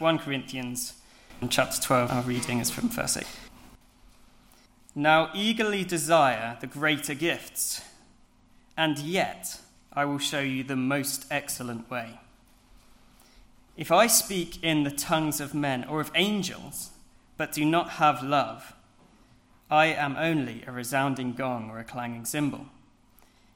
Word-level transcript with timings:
1 0.00 0.18
Corinthians 0.20 0.94
chapter 1.48 1.80
12, 1.82 2.12
our 2.12 2.22
reading 2.22 2.60
is 2.60 2.70
from 2.70 2.88
verse 2.88 3.16
8. 3.16 3.26
Now 4.94 5.30
eagerly 5.34 5.82
desire 5.82 6.56
the 6.60 6.68
greater 6.68 7.14
gifts, 7.14 7.82
and 8.76 8.98
yet 8.98 9.60
I 9.92 10.04
will 10.04 10.18
show 10.18 10.40
you 10.40 10.62
the 10.62 10.76
most 10.76 11.26
excellent 11.30 11.90
way. 11.90 12.20
If 13.76 13.90
I 13.90 14.06
speak 14.06 14.62
in 14.62 14.84
the 14.84 14.90
tongues 14.90 15.40
of 15.40 15.54
men 15.54 15.84
or 15.84 16.00
of 16.00 16.12
angels, 16.14 16.90
but 17.36 17.52
do 17.52 17.64
not 17.64 17.90
have 17.90 18.22
love, 18.22 18.74
I 19.70 19.86
am 19.86 20.16
only 20.16 20.62
a 20.66 20.72
resounding 20.72 21.32
gong 21.32 21.70
or 21.70 21.80
a 21.80 21.84
clanging 21.84 22.24
cymbal. 22.24 22.66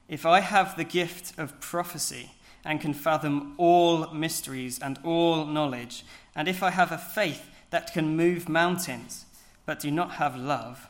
If 0.09 0.25
I 0.25 0.41
have 0.41 0.75
the 0.75 0.83
gift 0.83 1.37
of 1.39 1.59
prophecy 1.61 2.31
and 2.65 2.79
can 2.79 2.93
fathom 2.93 3.53
all 3.57 4.07
mysteries 4.13 4.79
and 4.79 4.99
all 5.03 5.45
knowledge, 5.45 6.05
and 6.35 6.47
if 6.47 6.63
I 6.63 6.69
have 6.71 6.91
a 6.91 6.97
faith 6.97 7.49
that 7.69 7.93
can 7.93 8.15
move 8.15 8.47
mountains, 8.47 9.25
but 9.65 9.79
do 9.79 9.91
not 9.91 10.13
have 10.13 10.35
love, 10.35 10.89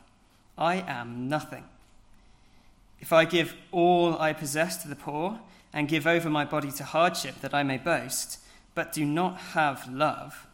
I 0.57 0.84
am 0.88 1.27
nothing. 1.27 1.63
If 2.99 3.12
I 3.12 3.25
give 3.25 3.55
all 3.71 4.17
I 4.20 4.34
possess 4.34 4.81
to 4.84 4.88
the 4.88 4.95
poor 4.95 5.39
and 5.73 5.88
give 5.88 6.07
over 6.07 6.29
my 6.29 6.45
body 6.45 6.71
to 6.71 6.84
hardship 6.84 7.41
that 7.41 7.53
I 7.53 7.63
may 7.63 7.77
boast, 7.77 8.40
but 8.76 8.93
do 8.93 9.03
not 9.05 9.37
have 9.37 9.91
love, 9.91 10.48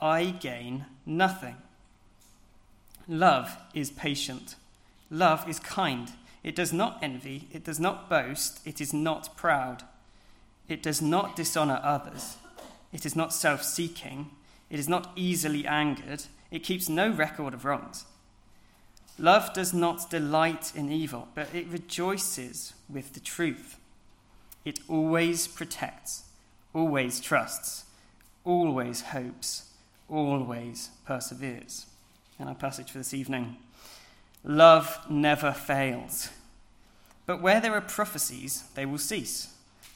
I 0.00 0.26
gain 0.30 0.86
nothing. 1.04 1.56
Love 3.08 3.56
is 3.74 3.90
patient. 3.90 4.56
Love 5.10 5.48
is 5.48 5.58
kind. 5.58 6.12
It 6.42 6.54
does 6.54 6.72
not 6.72 6.98
envy. 7.02 7.48
It 7.52 7.64
does 7.64 7.78
not 7.78 8.08
boast. 8.08 8.66
It 8.66 8.80
is 8.80 8.92
not 8.92 9.36
proud. 9.36 9.84
It 10.72 10.82
does 10.82 11.02
not 11.02 11.36
dishonor 11.36 11.78
others. 11.82 12.38
It 12.94 13.04
is 13.04 13.14
not 13.14 13.34
self 13.34 13.62
seeking. 13.62 14.30
It 14.70 14.78
is 14.78 14.88
not 14.88 15.12
easily 15.14 15.66
angered. 15.66 16.22
It 16.50 16.64
keeps 16.64 16.88
no 16.88 17.10
record 17.10 17.52
of 17.52 17.66
wrongs. 17.66 18.06
Love 19.18 19.52
does 19.52 19.74
not 19.74 20.08
delight 20.08 20.72
in 20.74 20.90
evil, 20.90 21.28
but 21.34 21.54
it 21.54 21.66
rejoices 21.66 22.72
with 22.88 23.12
the 23.12 23.20
truth. 23.20 23.76
It 24.64 24.80
always 24.88 25.46
protects, 25.46 26.24
always 26.72 27.20
trusts, 27.20 27.84
always 28.42 29.02
hopes, 29.02 29.72
always 30.08 30.88
perseveres. 31.04 31.84
And 32.38 32.48
our 32.48 32.54
passage 32.54 32.90
for 32.90 32.98
this 32.98 33.12
evening 33.12 33.58
Love 34.42 34.98
never 35.10 35.52
fails. 35.52 36.30
But 37.26 37.42
where 37.42 37.60
there 37.60 37.74
are 37.74 37.82
prophecies, 37.82 38.64
they 38.74 38.86
will 38.86 38.96
cease. 38.96 39.52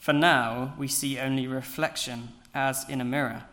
For 0.00 0.14
now 0.14 0.74
we 0.78 0.88
see 0.88 1.18
only 1.18 1.46
reflection 1.46 2.30
as 2.54 2.88
in 2.88 3.02
a 3.02 3.04
mirror. 3.04 3.44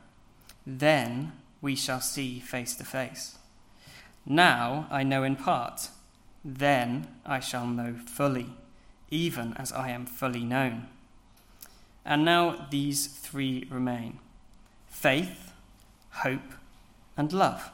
Then 0.65 1.33
we 1.61 1.75
shall 1.75 1.99
see 1.99 2.39
face 2.39 2.73
to 2.77 2.85
face. 2.85 3.37
Now 4.25 4.87
I 4.89 5.03
know 5.03 5.23
in 5.23 5.35
part. 5.35 5.89
Then 6.45 7.07
I 7.25 7.41
shall 7.41 7.67
know 7.67 7.95
fully, 8.05 8.47
even 9.11 9.55
as 9.57 9.73
I 9.73 9.89
am 9.89 10.05
fully 10.05 10.45
known. 10.45 10.87
And 12.05 12.23
now 12.23 12.67
these 12.71 13.07
three 13.07 13.67
remain 13.69 14.19
faith, 14.87 15.51
hope, 16.11 16.53
and 17.17 17.33
love. 17.33 17.71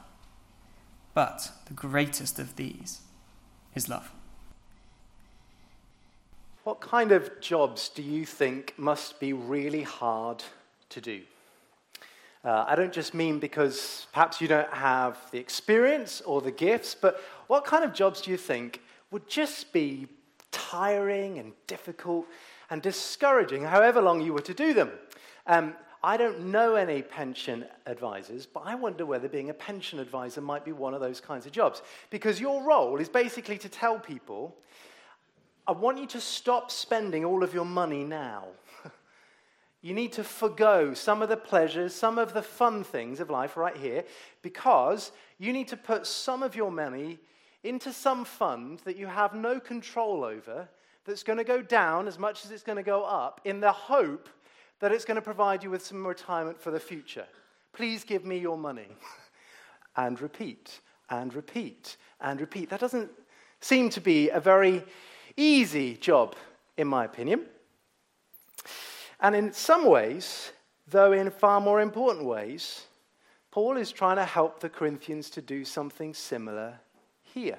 But 1.14 1.52
the 1.66 1.74
greatest 1.74 2.40
of 2.40 2.56
these 2.56 3.02
is 3.76 3.88
love. 3.88 4.10
What 6.64 6.80
kind 6.80 7.12
of 7.12 7.42
jobs 7.42 7.90
do 7.90 8.02
you 8.02 8.24
think 8.24 8.72
must 8.78 9.20
be 9.20 9.34
really 9.34 9.82
hard 9.82 10.42
to 10.88 11.00
do? 11.02 11.20
Uh, 12.42 12.64
I 12.66 12.74
don't 12.74 12.92
just 12.92 13.12
mean 13.12 13.38
because 13.38 14.06
perhaps 14.14 14.40
you 14.40 14.48
don't 14.48 14.72
have 14.72 15.18
the 15.30 15.38
experience 15.38 16.22
or 16.22 16.40
the 16.40 16.50
gifts, 16.50 16.94
but 16.94 17.20
what 17.48 17.66
kind 17.66 17.84
of 17.84 17.92
jobs 17.92 18.22
do 18.22 18.30
you 18.30 18.38
think 18.38 18.80
would 19.10 19.28
just 19.28 19.74
be 19.74 20.08
tiring 20.52 21.38
and 21.38 21.52
difficult 21.66 22.24
and 22.70 22.80
discouraging, 22.80 23.62
however 23.64 24.00
long 24.00 24.22
you 24.22 24.32
were 24.32 24.40
to 24.40 24.54
do 24.54 24.72
them? 24.72 24.90
Um, 25.46 25.74
I 26.02 26.16
don't 26.16 26.46
know 26.46 26.76
any 26.76 27.02
pension 27.02 27.66
advisors, 27.84 28.46
but 28.46 28.62
I 28.64 28.74
wonder 28.74 29.04
whether 29.04 29.28
being 29.28 29.50
a 29.50 29.54
pension 29.54 29.98
advisor 29.98 30.40
might 30.40 30.64
be 30.64 30.72
one 30.72 30.94
of 30.94 31.02
those 31.02 31.20
kinds 31.20 31.44
of 31.44 31.52
jobs. 31.52 31.82
Because 32.08 32.40
your 32.40 32.62
role 32.62 32.98
is 33.00 33.10
basically 33.10 33.58
to 33.58 33.68
tell 33.68 33.98
people 33.98 34.56
I 35.66 35.72
want 35.72 35.98
you 35.98 36.06
to 36.08 36.20
stop 36.20 36.70
spending 36.70 37.24
all 37.24 37.42
of 37.42 37.54
your 37.54 37.64
money 37.64 38.04
now. 38.04 38.48
you 39.82 39.94
need 39.94 40.12
to 40.12 40.24
forego 40.24 40.92
some 40.92 41.22
of 41.22 41.30
the 41.30 41.36
pleasures, 41.36 41.94
some 41.94 42.18
of 42.18 42.34
the 42.34 42.42
fun 42.42 42.84
things 42.84 43.18
of 43.18 43.30
life 43.30 43.56
right 43.56 43.76
here, 43.76 44.04
because 44.42 45.10
you 45.38 45.52
need 45.52 45.68
to 45.68 45.76
put 45.76 46.06
some 46.06 46.42
of 46.42 46.54
your 46.54 46.70
money 46.70 47.18
into 47.62 47.92
some 47.92 48.26
fund 48.26 48.80
that 48.84 48.96
you 48.96 49.06
have 49.06 49.34
no 49.34 49.58
control 49.58 50.22
over, 50.22 50.68
that's 51.06 51.22
going 51.22 51.38
to 51.38 51.44
go 51.44 51.62
down 51.62 52.06
as 52.08 52.18
much 52.18 52.44
as 52.44 52.50
it's 52.50 52.62
going 52.62 52.76
to 52.76 52.82
go 52.82 53.04
up, 53.04 53.40
in 53.44 53.60
the 53.60 53.72
hope 53.72 54.28
that 54.80 54.92
it's 54.92 55.04
going 55.04 55.16
to 55.16 55.22
provide 55.22 55.62
you 55.62 55.70
with 55.70 55.84
some 55.84 56.06
retirement 56.06 56.60
for 56.60 56.70
the 56.70 56.80
future. 56.80 57.26
Please 57.72 58.04
give 58.04 58.24
me 58.24 58.38
your 58.38 58.58
money. 58.58 58.88
and 59.96 60.20
repeat, 60.20 60.80
and 61.10 61.34
repeat, 61.34 61.96
and 62.20 62.40
repeat. 62.40 62.70
That 62.70 62.80
doesn't 62.80 63.10
seem 63.60 63.90
to 63.90 64.00
be 64.00 64.30
a 64.30 64.40
very 64.40 64.84
easy 65.36 65.96
job, 65.96 66.34
in 66.76 66.86
my 66.86 67.04
opinion. 67.04 67.46
And 69.20 69.34
in 69.34 69.52
some 69.52 69.86
ways, 69.86 70.52
though 70.86 71.12
in 71.12 71.30
far 71.30 71.60
more 71.60 71.80
important 71.80 72.26
ways, 72.26 72.86
Paul 73.50 73.76
is 73.76 73.92
trying 73.92 74.16
to 74.16 74.24
help 74.24 74.60
the 74.60 74.68
Corinthians 74.68 75.30
to 75.30 75.40
do 75.40 75.64
something 75.64 76.12
similar 76.12 76.80
here. 77.22 77.58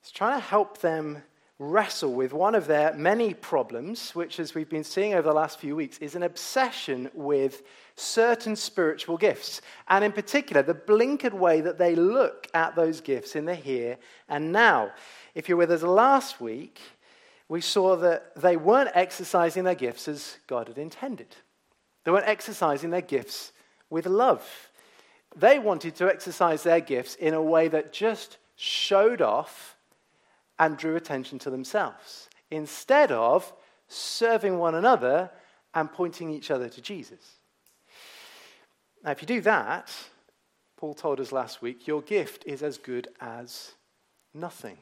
He's 0.00 0.12
trying 0.12 0.40
to 0.40 0.46
help 0.46 0.78
them 0.78 1.22
wrestle 1.58 2.12
with 2.12 2.32
one 2.32 2.54
of 2.54 2.68
their 2.68 2.94
many 2.94 3.34
problems, 3.34 4.14
which, 4.14 4.38
as 4.38 4.54
we've 4.54 4.68
been 4.68 4.84
seeing 4.84 5.14
over 5.14 5.28
the 5.28 5.34
last 5.34 5.58
few 5.58 5.74
weeks, 5.74 5.98
is 5.98 6.14
an 6.14 6.22
obsession 6.22 7.10
with 7.14 7.62
certain 7.96 8.54
spiritual 8.54 9.16
gifts. 9.16 9.60
And 9.88 10.04
in 10.04 10.12
particular, 10.12 10.62
the 10.62 10.74
blinkered 10.74 11.32
way 11.32 11.60
that 11.60 11.78
they 11.78 11.96
look 11.96 12.46
at 12.54 12.76
those 12.76 13.00
gifts 13.00 13.34
in 13.34 13.44
the 13.44 13.56
here 13.56 13.98
and 14.28 14.52
now. 14.52 14.92
If 15.34 15.48
you're 15.48 15.58
with 15.58 15.72
us 15.72 15.82
last 15.82 16.40
week, 16.40 16.80
we 17.48 17.60
saw 17.60 17.96
that 17.96 18.36
they 18.36 18.56
weren't 18.56 18.90
exercising 18.94 19.64
their 19.64 19.74
gifts 19.74 20.06
as 20.06 20.36
God 20.46 20.68
had 20.68 20.78
intended. 20.78 21.34
They 22.04 22.12
weren't 22.12 22.28
exercising 22.28 22.90
their 22.90 23.00
gifts 23.00 23.52
with 23.90 24.06
love. 24.06 24.70
They 25.34 25.58
wanted 25.58 25.96
to 25.96 26.08
exercise 26.08 26.62
their 26.62 26.80
gifts 26.80 27.16
in 27.16 27.34
a 27.34 27.42
way 27.42 27.68
that 27.68 27.92
just 27.92 28.38
showed 28.54 29.22
off 29.22 29.76
and 30.58 30.76
drew 30.76 30.96
attention 30.96 31.38
to 31.40 31.50
themselves 31.50 32.28
instead 32.50 33.12
of 33.12 33.52
serving 33.88 34.58
one 34.58 34.74
another 34.74 35.30
and 35.74 35.92
pointing 35.92 36.30
each 36.30 36.50
other 36.50 36.68
to 36.68 36.80
Jesus. 36.80 37.36
Now, 39.04 39.12
if 39.12 39.22
you 39.22 39.26
do 39.26 39.40
that, 39.42 39.94
Paul 40.76 40.94
told 40.94 41.20
us 41.20 41.32
last 41.32 41.62
week, 41.62 41.86
your 41.86 42.02
gift 42.02 42.44
is 42.46 42.62
as 42.62 42.78
good 42.78 43.08
as 43.20 43.72
nothing. 44.34 44.78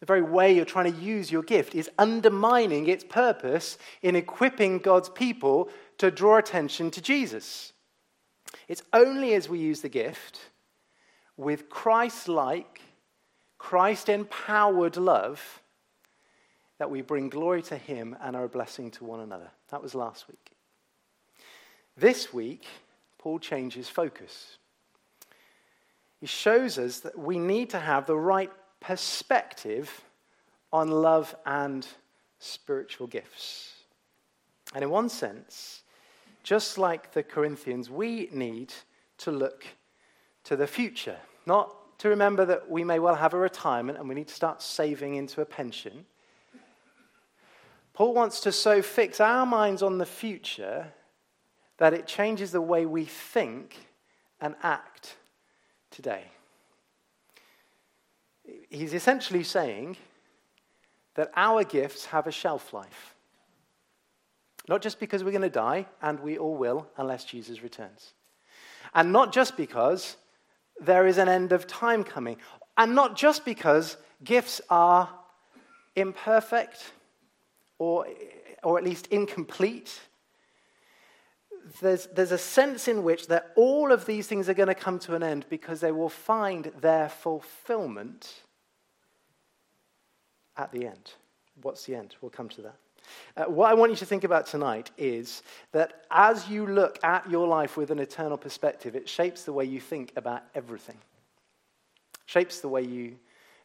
The 0.00 0.06
very 0.06 0.22
way 0.22 0.54
you're 0.54 0.64
trying 0.64 0.92
to 0.92 1.00
use 1.00 1.32
your 1.32 1.42
gift 1.42 1.74
is 1.74 1.90
undermining 1.98 2.88
its 2.88 3.04
purpose 3.04 3.78
in 4.02 4.16
equipping 4.16 4.78
God's 4.78 5.08
people 5.08 5.70
to 5.98 6.10
draw 6.10 6.36
attention 6.36 6.90
to 6.90 7.00
Jesus. 7.00 7.72
It's 8.68 8.82
only 8.92 9.34
as 9.34 9.48
we 9.48 9.58
use 9.58 9.80
the 9.80 9.88
gift 9.88 10.40
with 11.36 11.68
Christ 11.68 12.28
like 12.28 12.80
Christ 13.64 14.10
empowered 14.10 14.98
love, 14.98 15.62
that 16.76 16.90
we 16.90 17.00
bring 17.00 17.30
glory 17.30 17.62
to 17.62 17.78
Him 17.78 18.14
and 18.20 18.36
are 18.36 18.44
a 18.44 18.48
blessing 18.48 18.90
to 18.90 19.04
one 19.04 19.20
another. 19.20 19.50
That 19.70 19.82
was 19.82 19.94
last 19.94 20.28
week. 20.28 20.50
This 21.96 22.30
week, 22.30 22.66
Paul 23.16 23.38
changes 23.38 23.88
focus. 23.88 24.58
He 26.20 26.26
shows 26.26 26.78
us 26.78 27.00
that 27.00 27.18
we 27.18 27.38
need 27.38 27.70
to 27.70 27.80
have 27.80 28.04
the 28.04 28.18
right 28.18 28.52
perspective 28.80 30.04
on 30.70 30.90
love 30.90 31.34
and 31.46 31.86
spiritual 32.40 33.06
gifts. 33.06 33.72
And 34.74 34.84
in 34.84 34.90
one 34.90 35.08
sense, 35.08 35.84
just 36.42 36.76
like 36.76 37.12
the 37.12 37.22
Corinthians, 37.22 37.88
we 37.88 38.28
need 38.30 38.74
to 39.18 39.30
look 39.30 39.64
to 40.44 40.54
the 40.54 40.66
future. 40.66 41.16
Not 41.46 41.74
to 42.04 42.10
remember 42.10 42.44
that 42.44 42.70
we 42.70 42.84
may 42.84 42.98
well 42.98 43.14
have 43.14 43.32
a 43.32 43.38
retirement 43.38 43.98
and 43.98 44.06
we 44.06 44.14
need 44.14 44.28
to 44.28 44.34
start 44.34 44.60
saving 44.60 45.14
into 45.14 45.40
a 45.40 45.46
pension. 45.46 46.04
Paul 47.94 48.12
wants 48.12 48.40
to 48.40 48.52
so 48.52 48.82
fix 48.82 49.20
our 49.20 49.46
minds 49.46 49.82
on 49.82 49.96
the 49.96 50.04
future 50.04 50.92
that 51.78 51.94
it 51.94 52.06
changes 52.06 52.52
the 52.52 52.60
way 52.60 52.84
we 52.84 53.06
think 53.06 53.88
and 54.38 54.54
act 54.62 55.16
today. 55.90 56.24
He's 58.68 58.92
essentially 58.92 59.42
saying 59.42 59.96
that 61.14 61.32
our 61.34 61.64
gifts 61.64 62.04
have 62.04 62.26
a 62.26 62.32
shelf 62.32 62.74
life. 62.74 63.14
Not 64.68 64.82
just 64.82 65.00
because 65.00 65.24
we're 65.24 65.30
going 65.30 65.40
to 65.40 65.48
die, 65.48 65.86
and 66.02 66.20
we 66.20 66.36
all 66.36 66.56
will 66.56 66.86
unless 66.98 67.24
Jesus 67.24 67.62
returns. 67.62 68.12
And 68.94 69.10
not 69.10 69.32
just 69.32 69.56
because 69.56 70.18
there 70.80 71.06
is 71.06 71.18
an 71.18 71.28
end 71.28 71.52
of 71.52 71.66
time 71.66 72.04
coming. 72.04 72.36
And 72.76 72.94
not 72.94 73.16
just 73.16 73.44
because 73.44 73.96
gifts 74.22 74.60
are 74.68 75.08
imperfect 75.96 76.92
or, 77.78 78.06
or 78.62 78.78
at 78.78 78.84
least 78.84 79.06
incomplete. 79.08 80.00
There's, 81.80 82.06
there's 82.14 82.32
a 82.32 82.38
sense 82.38 82.88
in 82.88 83.02
which 83.02 83.28
that 83.28 83.52
all 83.56 83.92
of 83.92 84.06
these 84.06 84.26
things 84.26 84.48
are 84.48 84.54
going 84.54 84.68
to 84.68 84.74
come 84.74 84.98
to 85.00 85.14
an 85.14 85.22
end 85.22 85.46
because 85.48 85.80
they 85.80 85.92
will 85.92 86.08
find 86.08 86.70
their 86.80 87.08
fulfillment 87.08 88.42
at 90.56 90.72
the 90.72 90.86
end. 90.86 91.12
What's 91.62 91.84
the 91.84 91.94
end? 91.94 92.16
We'll 92.20 92.30
come 92.30 92.48
to 92.50 92.62
that. 92.62 92.76
Uh, 93.36 93.44
what 93.44 93.70
I 93.70 93.74
want 93.74 93.90
you 93.90 93.96
to 93.96 94.06
think 94.06 94.24
about 94.24 94.46
tonight 94.46 94.90
is 94.96 95.42
that 95.72 96.04
as 96.10 96.48
you 96.48 96.66
look 96.66 97.02
at 97.04 97.28
your 97.30 97.46
life 97.46 97.76
with 97.76 97.90
an 97.90 97.98
eternal 97.98 98.38
perspective, 98.38 98.94
it 98.94 99.08
shapes 99.08 99.44
the 99.44 99.52
way 99.52 99.64
you 99.64 99.80
think 99.80 100.12
about 100.16 100.42
everything. 100.54 100.96
Shapes 102.26 102.60
the 102.60 102.68
way 102.68 102.82
you 102.82 103.16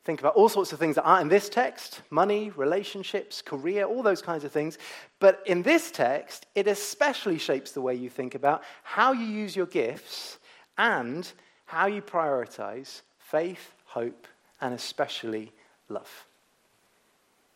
think 0.03 0.19
about 0.19 0.35
all 0.35 0.49
sorts 0.49 0.73
of 0.73 0.79
things 0.79 0.95
that 0.95 1.03
aren't 1.03 1.23
in 1.23 1.27
this 1.27 1.49
text 1.49 2.01
money, 2.09 2.51
relationships, 2.55 3.41
career, 3.41 3.85
all 3.85 4.01
those 4.01 4.21
kinds 4.21 4.43
of 4.43 4.51
things. 4.51 4.77
But 5.19 5.41
in 5.45 5.61
this 5.61 5.91
text, 5.91 6.45
it 6.55 6.67
especially 6.67 7.37
shapes 7.37 7.71
the 7.71 7.81
way 7.81 7.95
you 7.95 8.09
think 8.09 8.35
about 8.35 8.63
how 8.83 9.11
you 9.11 9.25
use 9.25 9.55
your 9.55 9.65
gifts 9.65 10.39
and 10.77 11.31
how 11.65 11.85
you 11.85 12.01
prioritize 12.01 13.01
faith, 13.19 13.75
hope, 13.85 14.27
and 14.61 14.73
especially 14.73 15.51
love. 15.89 16.25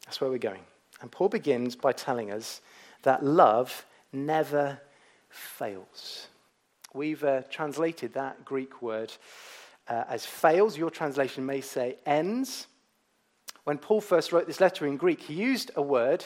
That's 0.06 0.22
where 0.22 0.30
we're 0.30 0.38
going. 0.38 0.62
And 1.04 1.12
Paul 1.12 1.28
begins 1.28 1.76
by 1.76 1.92
telling 1.92 2.32
us 2.32 2.62
that 3.02 3.26
love 3.26 3.86
never 4.14 4.80
fails. 5.28 6.30
We've 6.94 7.22
uh, 7.26 7.42
translated 7.50 8.14
that 8.14 8.46
Greek 8.46 8.82
word 8.82 9.12
uh, 9.90 10.06
as 10.08 10.26
fails. 10.26 10.78
Your 10.78 10.90
translation 10.90 11.46
may 11.46 11.60
say 11.60 11.98
ends. 12.06 12.68
When 13.66 13.80
Paul 13.80 14.00
first 14.00 14.32
wrote 14.32 14.48
this 14.48 14.62
letter 14.62 14.88
in 14.88 14.96
Greek, 14.96 15.20
he 15.20 15.34
used 15.34 15.72
a 15.76 15.82
word 15.82 16.24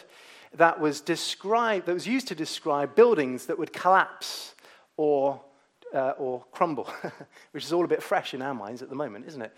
that 0.53 0.80
was 0.80 1.01
described, 1.01 1.88
that 1.88 1.94
was 1.95 2.06
used 2.06 2.27
to 2.27 2.35
describe 2.35 2.94
buildings 2.94 3.47
that 3.47 3.57
would 3.57 3.73
collapse 3.73 4.53
or, 4.95 5.41
uh, 5.91 6.12
or 6.19 6.45
crumble, 6.51 6.88
which 7.51 7.63
is 7.63 7.73
all 7.73 7.83
a 7.83 7.88
bit 7.88 8.03
fresh 8.03 8.35
in 8.35 8.44
our 8.44 8.53
minds 8.53 8.83
at 8.83 8.89
the 8.89 8.95
moment, 8.95 9.25
isn't 9.25 9.41
it? 9.41 9.56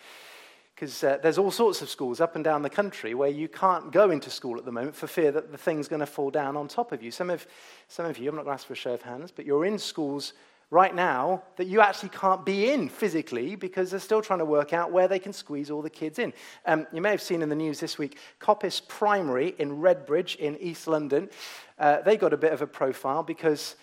Because 0.80 1.04
uh, 1.04 1.18
there's 1.22 1.38
all 1.38 1.52
sorts 1.52 1.82
of 1.82 1.90
schools 1.90 2.22
up 2.22 2.36
and 2.36 2.44
down 2.46 2.62
the 2.62 2.70
country 2.70 3.14
where 3.14 3.30
you 3.30 3.50
can't 3.50 3.92
go 3.92 4.12
into 4.12 4.30
school 4.30 4.58
at 4.58 4.64
the 4.64 4.72
moment 4.72 4.96
for 4.96 5.08
fear 5.08 5.30
that 5.30 5.52
the 5.52 5.58
thing's 5.58 5.90
going 5.90 6.00
to 6.00 6.06
fall 6.06 6.32
down 6.32 6.56
on 6.56 6.70
top 6.70 6.94
of 6.94 7.04
you. 7.04 7.12
Some 7.12 7.30
of, 7.30 7.46
some 7.90 8.06
of 8.06 8.18
you, 8.18 8.30
I'm 8.30 8.36
not 8.38 8.46
going 8.46 8.56
to 8.56 8.62
ask 8.62 8.68
for 8.68 8.72
a 8.72 8.78
show 8.78 8.94
of 8.94 9.02
hands, 9.02 9.30
but 9.30 9.46
you're 9.46 9.66
in 9.66 9.78
schools 9.78 10.32
right 10.70 10.96
now 10.96 11.44
that 11.58 11.68
you 11.68 11.82
actually 11.82 12.08
can't 12.08 12.46
be 12.46 12.72
in 12.72 12.88
physically 12.88 13.58
because 13.58 13.92
they're 13.92 14.00
still 14.00 14.22
trying 14.22 14.40
to 14.40 14.46
work 14.46 14.72
out 14.72 14.90
where 14.90 15.10
they 15.10 15.20
can 15.20 15.34
squeeze 15.34 15.70
all 15.70 15.82
the 15.82 15.90
kids 15.90 16.18
in. 16.18 16.32
Um, 16.66 16.88
you 16.94 17.02
may 17.02 17.12
have 17.12 17.22
seen 17.22 17.42
in 17.42 17.50
the 17.50 17.56
news 17.56 17.82
this 17.82 17.98
week, 17.98 18.18
Coppice 18.40 18.80
Primary 18.88 19.56
in 19.60 19.82
Redbridge 19.82 20.38
in 20.38 20.56
East 20.60 20.88
London, 20.88 21.28
uh, 21.78 22.04
they 22.04 22.16
got 22.16 22.32
a 22.32 22.38
bit 22.38 22.54
of 22.54 22.62
a 22.62 22.68
profile 22.68 23.22
because 23.22 23.76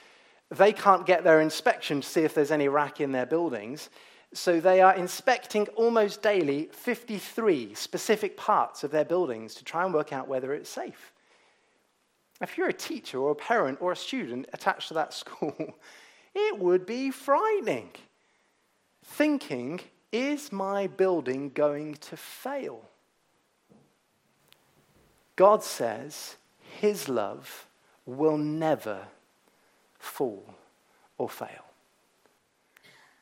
they 0.50 0.72
can't 0.72 1.04
get 1.04 1.25
their 1.25 1.43
inspection 1.43 2.00
to 2.00 2.08
see 2.08 2.22
if 2.22 2.32
there's 2.32 2.50
any 2.50 2.69
RAAC 2.69 3.00
in 3.00 3.12
their 3.12 3.26
buildings. 3.26 3.90
So 4.32 4.61
they 4.61 4.81
are 4.81 4.94
inspecting 4.94 5.67
almost 5.76 6.23
daily 6.23 6.69
53 6.73 7.75
specific 7.75 8.37
parts 8.37 8.84
of 8.84 8.90
their 8.90 9.05
buildings 9.05 9.55
to 9.55 9.64
try 9.64 9.84
and 9.84 9.94
work 9.94 10.12
out 10.12 10.28
whether 10.28 10.52
it's 10.52 10.69
safe. 10.69 11.12
If 12.40 12.58
you're 12.58 12.69
a 12.69 12.73
teacher 12.73 13.19
or 13.19 13.31
a 13.31 13.37
parent 13.37 13.78
or 13.81 13.93
a 13.93 13.96
student 13.96 14.46
attached 14.52 14.88
to 14.88 14.94
that 14.94 15.14
school, 15.23 15.76
it 16.34 16.58
would 16.58 16.84
be 16.84 17.11
frightening. 17.11 17.90
Thinking, 19.05 19.81
is 20.12 20.52
my 20.52 20.87
building 20.87 21.50
going 21.50 21.94
to 21.94 22.17
fail? 22.17 22.88
God 25.37 25.62
says 25.62 26.37
his 26.81 27.08
love 27.08 27.67
will 28.05 28.38
never 28.38 29.06
fall 29.99 30.55
or 31.19 31.29
fail. 31.29 31.66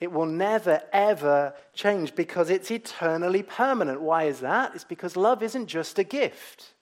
It 0.04 0.12
will 0.12 0.26
never, 0.26 0.82
ever 0.92 1.54
change 1.72 2.14
because 2.14 2.50
it's 2.50 2.70
eternally 2.70 3.42
permanent. 3.42 4.02
Why 4.02 4.24
is 4.24 4.40
that? 4.40 4.74
It's 4.74 4.84
because 4.84 5.16
love 5.16 5.42
isn't 5.42 5.66
just 5.66 5.98
a 5.98 6.04
gift 6.04 6.74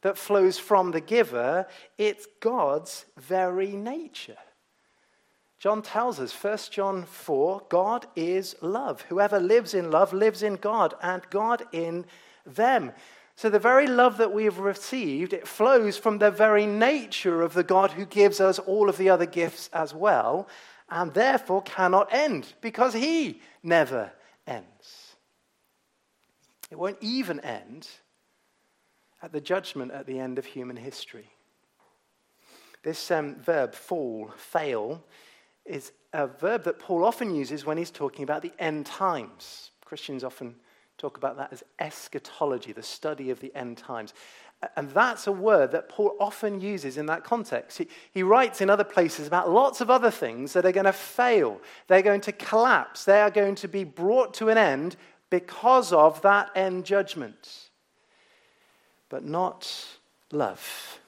that 0.00 0.16
flows 0.16 0.58
from 0.58 0.92
the 0.92 1.02
giver, 1.02 1.66
it's 1.98 2.26
God's 2.40 3.04
very 3.18 3.72
nature. 3.72 4.38
John 5.58 5.82
tells 5.82 6.18
us, 6.18 6.32
1 6.32 6.56
John 6.70 7.04
4, 7.04 7.64
God 7.68 8.06
is 8.16 8.56
love. 8.62 9.02
Whoever 9.10 9.38
lives 9.38 9.74
in 9.74 9.90
love 9.90 10.14
lives 10.14 10.42
in 10.42 10.54
God, 10.54 10.94
and 11.02 11.20
God 11.28 11.64
in 11.72 12.06
them. 12.46 12.92
So 13.34 13.50
the 13.50 13.58
very 13.58 13.86
love 13.86 14.16
that 14.16 14.32
we 14.32 14.44
have 14.44 14.60
received, 14.60 15.34
it 15.34 15.46
flows 15.46 15.98
from 15.98 16.16
the 16.16 16.30
very 16.30 16.64
nature 16.64 17.42
of 17.42 17.52
the 17.52 17.62
God 17.62 17.90
who 17.90 18.06
gives 18.06 18.40
us 18.40 18.58
all 18.58 18.88
of 18.88 18.96
the 18.96 19.10
other 19.10 19.26
gifts 19.26 19.68
as 19.74 19.92
well 19.92 20.48
and 20.90 21.14
therefore 21.14 21.62
cannot 21.62 22.12
end 22.12 22.52
because 22.60 22.92
he 22.94 23.40
never 23.62 24.10
ends. 24.46 25.16
It 26.70 26.78
won't 26.78 26.98
even 27.00 27.40
end 27.40 27.88
at 29.22 29.32
the 29.32 29.40
judgment 29.40 29.92
at 29.92 30.06
the 30.06 30.18
end 30.18 30.38
of 30.38 30.46
human 30.46 30.76
history. 30.76 31.30
This 32.82 33.10
um, 33.10 33.36
verb, 33.36 33.74
fall, 33.74 34.32
fail, 34.36 35.04
is 35.66 35.92
a 36.12 36.26
verb 36.26 36.64
that 36.64 36.78
Paul 36.78 37.04
often 37.04 37.34
uses 37.34 37.66
when 37.66 37.76
he's 37.76 37.90
talking 37.90 38.22
about 38.22 38.42
the 38.42 38.52
end 38.58 38.86
times. 38.86 39.70
Christians 39.84 40.24
often 40.24 40.56
talk 40.96 41.16
about 41.16 41.36
that 41.36 41.52
as 41.52 41.62
eschatology, 41.78 42.72
the 42.72 42.82
study 42.82 43.30
of 43.30 43.40
the 43.40 43.54
end 43.54 43.76
times. 43.78 44.14
And 44.76 44.90
that's 44.90 45.26
a 45.26 45.32
word 45.32 45.72
that 45.72 45.88
Paul 45.88 46.16
often 46.20 46.60
uses 46.60 46.98
in 46.98 47.06
that 47.06 47.24
context. 47.24 47.78
He, 47.78 47.88
he, 48.12 48.22
writes 48.22 48.60
in 48.60 48.68
other 48.68 48.84
places 48.84 49.26
about 49.26 49.50
lots 49.50 49.80
of 49.80 49.88
other 49.88 50.10
things 50.10 50.52
that 50.52 50.66
are 50.66 50.72
going 50.72 50.84
to 50.84 50.92
fail. 50.92 51.60
They're 51.86 52.02
going 52.02 52.20
to 52.22 52.32
collapse. 52.32 53.04
They 53.04 53.22
are 53.22 53.30
going 53.30 53.54
to 53.56 53.68
be 53.68 53.84
brought 53.84 54.34
to 54.34 54.50
an 54.50 54.58
end 54.58 54.96
because 55.30 55.94
of 55.94 56.20
that 56.22 56.50
end 56.54 56.84
judgment. 56.84 57.70
But 59.08 59.24
not 59.24 59.72
love. 60.30 60.98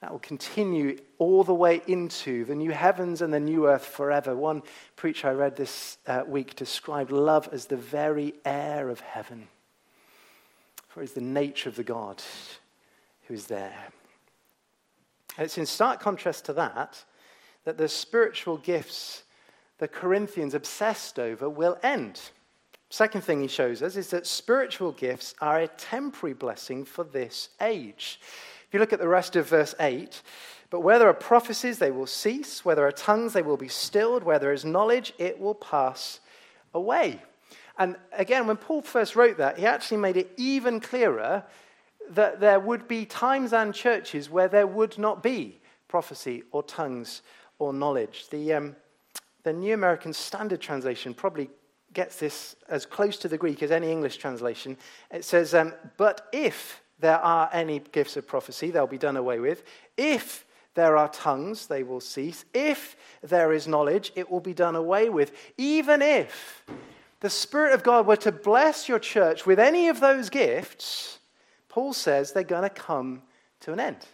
That 0.00 0.10
will 0.10 0.18
continue 0.18 0.98
all 1.18 1.44
the 1.44 1.54
way 1.54 1.82
into 1.86 2.44
the 2.46 2.56
new 2.56 2.72
heavens 2.72 3.22
and 3.22 3.32
the 3.32 3.38
new 3.38 3.68
earth 3.68 3.86
forever. 3.86 4.34
One 4.34 4.62
preacher 4.96 5.28
I 5.28 5.32
read 5.34 5.54
this 5.54 5.98
uh, 6.06 6.24
week 6.26 6.56
described 6.56 7.12
love 7.12 7.48
as 7.52 7.66
the 7.66 7.76
very 7.76 8.34
air 8.44 8.88
of 8.88 8.98
heaven 9.00 9.46
for 10.90 11.02
it's 11.02 11.12
the 11.12 11.20
nature 11.20 11.68
of 11.68 11.76
the 11.76 11.84
God 11.84 12.22
who 13.26 13.34
is 13.34 13.46
there. 13.46 13.88
And 15.38 15.44
it's 15.44 15.56
in 15.56 15.66
stark 15.66 16.00
contrast 16.00 16.44
to 16.46 16.52
that 16.54 17.02
that 17.64 17.78
the 17.78 17.88
spiritual 17.88 18.56
gifts 18.58 19.22
the 19.78 19.88
Corinthians 19.88 20.52
obsessed 20.52 21.18
over 21.18 21.48
will 21.48 21.78
end. 21.82 22.20
Second 22.90 23.22
thing 23.22 23.40
he 23.40 23.48
shows 23.48 23.82
us 23.82 23.96
is 23.96 24.10
that 24.10 24.26
spiritual 24.26 24.92
gifts 24.92 25.34
are 25.40 25.60
a 25.60 25.68
temporary 25.68 26.34
blessing 26.34 26.84
for 26.84 27.04
this 27.04 27.48
age. 27.62 28.20
If 28.66 28.74
you 28.74 28.80
look 28.80 28.92
at 28.92 28.98
the 28.98 29.08
rest 29.08 29.36
of 29.36 29.48
verse 29.48 29.74
8, 29.80 30.20
but 30.68 30.80
where 30.80 30.98
there 30.98 31.08
are 31.08 31.14
prophecies, 31.14 31.78
they 31.78 31.90
will 31.90 32.06
cease. 32.06 32.64
Where 32.64 32.76
there 32.76 32.86
are 32.86 32.92
tongues, 32.92 33.32
they 33.32 33.42
will 33.42 33.56
be 33.56 33.68
stilled. 33.68 34.22
Where 34.22 34.38
there 34.38 34.52
is 34.52 34.64
knowledge, 34.64 35.14
it 35.18 35.40
will 35.40 35.54
pass 35.54 36.20
away. 36.74 37.22
And 37.80 37.96
again, 38.12 38.46
when 38.46 38.58
Paul 38.58 38.82
first 38.82 39.16
wrote 39.16 39.38
that, 39.38 39.58
he 39.58 39.64
actually 39.64 39.96
made 39.96 40.18
it 40.18 40.30
even 40.36 40.80
clearer 40.80 41.42
that 42.10 42.38
there 42.38 42.60
would 42.60 42.86
be 42.86 43.06
times 43.06 43.54
and 43.54 43.74
churches 43.74 44.28
where 44.28 44.48
there 44.48 44.66
would 44.66 44.98
not 44.98 45.22
be 45.22 45.58
prophecy 45.88 46.42
or 46.52 46.62
tongues 46.62 47.22
or 47.58 47.72
knowledge. 47.72 48.28
The, 48.28 48.52
um, 48.52 48.76
the 49.44 49.54
New 49.54 49.72
American 49.72 50.12
Standard 50.12 50.60
Translation 50.60 51.14
probably 51.14 51.48
gets 51.94 52.16
this 52.16 52.54
as 52.68 52.84
close 52.84 53.16
to 53.16 53.28
the 53.28 53.38
Greek 53.38 53.62
as 53.62 53.70
any 53.70 53.90
English 53.90 54.18
translation. 54.18 54.76
It 55.10 55.24
says, 55.24 55.54
um, 55.54 55.72
But 55.96 56.28
if 56.32 56.82
there 56.98 57.18
are 57.18 57.48
any 57.50 57.78
gifts 57.92 58.14
of 58.18 58.26
prophecy, 58.26 58.70
they'll 58.70 58.86
be 58.86 58.98
done 58.98 59.16
away 59.16 59.40
with. 59.40 59.64
If 59.96 60.44
there 60.74 60.98
are 60.98 61.08
tongues, 61.08 61.66
they 61.66 61.82
will 61.82 62.00
cease. 62.00 62.44
If 62.52 62.94
there 63.22 63.54
is 63.54 63.66
knowledge, 63.66 64.12
it 64.16 64.30
will 64.30 64.40
be 64.40 64.54
done 64.54 64.76
away 64.76 65.08
with. 65.08 65.32
Even 65.56 66.02
if 66.02 66.62
the 67.20 67.30
Spirit 67.30 67.74
of 67.74 67.82
God 67.82 68.06
were 68.06 68.16
to 68.16 68.32
bless 68.32 68.88
your 68.88 68.98
church 68.98 69.46
with 69.46 69.58
any 69.58 69.88
of 69.88 70.00
those 70.00 70.30
gifts, 70.30 71.18
Paul 71.68 71.92
says 71.92 72.32
they're 72.32 72.42
going 72.42 72.62
to 72.62 72.70
come 72.70 73.22
to 73.60 73.72
an 73.72 73.80
end. 73.80 74.06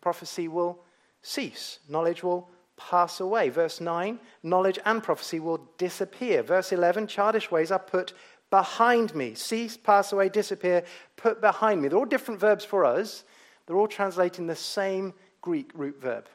Prophecy 0.00 0.46
will 0.46 0.78
cease, 1.22 1.80
knowledge 1.88 2.22
will 2.22 2.48
pass 2.76 3.20
away. 3.20 3.48
Verse 3.48 3.80
9, 3.80 4.18
knowledge 4.42 4.78
and 4.84 5.02
prophecy 5.02 5.40
will 5.40 5.68
disappear. 5.76 6.42
Verse 6.42 6.72
11, 6.72 7.06
childish 7.06 7.50
ways 7.50 7.70
are 7.70 7.78
put 7.78 8.12
behind 8.50 9.14
me. 9.14 9.34
Cease, 9.34 9.76
pass 9.76 10.12
away, 10.12 10.28
disappear, 10.28 10.84
put 11.16 11.40
behind 11.40 11.82
me. 11.82 11.88
They're 11.88 11.98
all 11.98 12.04
different 12.04 12.40
verbs 12.40 12.64
for 12.64 12.84
us. 12.84 13.24
They're 13.66 13.76
all 13.76 13.88
translating 13.88 14.46
the 14.46 14.56
same 14.56 15.14
Greek 15.40 15.70
root 15.74 16.00
verb. 16.00 16.26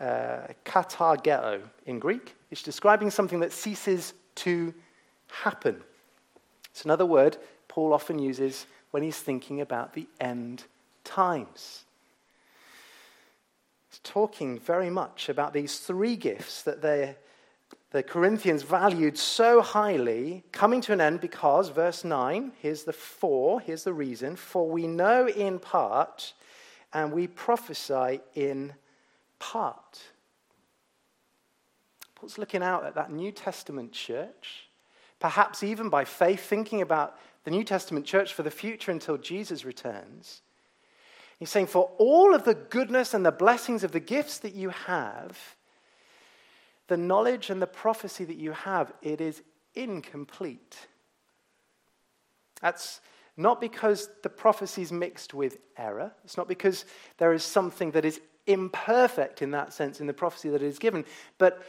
Uh, 0.00 0.48
katargeo 0.64 1.60
in 1.86 1.98
Greek. 1.98 2.36
It's 2.50 2.62
describing 2.62 3.10
something 3.10 3.40
that 3.40 3.52
ceases 3.52 4.14
to 4.36 4.72
happen. 5.30 5.82
It's 6.70 6.84
another 6.84 7.06
word 7.06 7.36
Paul 7.68 7.92
often 7.92 8.18
uses 8.18 8.66
when 8.90 9.02
he's 9.02 9.18
thinking 9.18 9.60
about 9.60 9.92
the 9.92 10.06
end 10.20 10.64
times. 11.04 11.84
He's 13.90 14.00
talking 14.02 14.58
very 14.58 14.90
much 14.90 15.28
about 15.28 15.52
these 15.52 15.78
three 15.78 16.16
gifts 16.16 16.62
that 16.62 16.82
they, 16.82 17.16
the 17.90 18.02
Corinthians 18.02 18.62
valued 18.62 19.16
so 19.16 19.60
highly 19.60 20.44
coming 20.52 20.80
to 20.82 20.92
an 20.92 21.00
end 21.00 21.20
because, 21.20 21.70
verse 21.70 22.04
9, 22.04 22.52
here's 22.60 22.84
the 22.84 22.92
for, 22.92 23.60
here's 23.60 23.84
the 23.84 23.92
reason, 23.92 24.36
for 24.36 24.68
we 24.68 24.86
know 24.86 25.28
in 25.28 25.58
part 25.58 26.34
and 26.92 27.12
we 27.12 27.26
prophesy 27.26 28.20
in 28.34 28.74
part. 29.38 30.00
Paul's 32.14 32.38
looking 32.38 32.62
out 32.62 32.84
at 32.84 32.94
that 32.96 33.12
New 33.12 33.30
Testament 33.30 33.92
church, 33.92 34.67
perhaps 35.20 35.62
even 35.62 35.88
by 35.88 36.04
faith, 36.04 36.40
thinking 36.40 36.80
about 36.80 37.18
the 37.44 37.50
New 37.50 37.64
Testament 37.64 38.06
church 38.06 38.34
for 38.34 38.42
the 38.42 38.50
future 38.50 38.90
until 38.90 39.16
Jesus 39.16 39.64
returns. 39.64 40.42
He's 41.38 41.50
saying, 41.50 41.68
for 41.68 41.90
all 41.98 42.34
of 42.34 42.44
the 42.44 42.54
goodness 42.54 43.14
and 43.14 43.24
the 43.24 43.32
blessings 43.32 43.84
of 43.84 43.92
the 43.92 44.00
gifts 44.00 44.38
that 44.38 44.54
you 44.54 44.70
have, 44.70 45.38
the 46.88 46.96
knowledge 46.96 47.50
and 47.50 47.62
the 47.62 47.66
prophecy 47.66 48.24
that 48.24 48.36
you 48.36 48.52
have, 48.52 48.92
it 49.02 49.20
is 49.20 49.42
incomplete. 49.74 50.76
That's 52.60 53.00
not 53.36 53.60
because 53.60 54.08
the 54.22 54.28
prophecy 54.28 54.82
is 54.82 54.90
mixed 54.90 55.32
with 55.32 55.58
error. 55.76 56.12
It's 56.24 56.36
not 56.36 56.48
because 56.48 56.84
there 57.18 57.32
is 57.32 57.44
something 57.44 57.92
that 57.92 58.04
is 58.04 58.20
imperfect 58.48 59.42
in 59.42 59.52
that 59.52 59.72
sense 59.72 60.00
in 60.00 60.08
the 60.08 60.12
prophecy 60.12 60.48
that 60.48 60.62
is 60.62 60.78
given, 60.78 61.04
but 61.36 61.62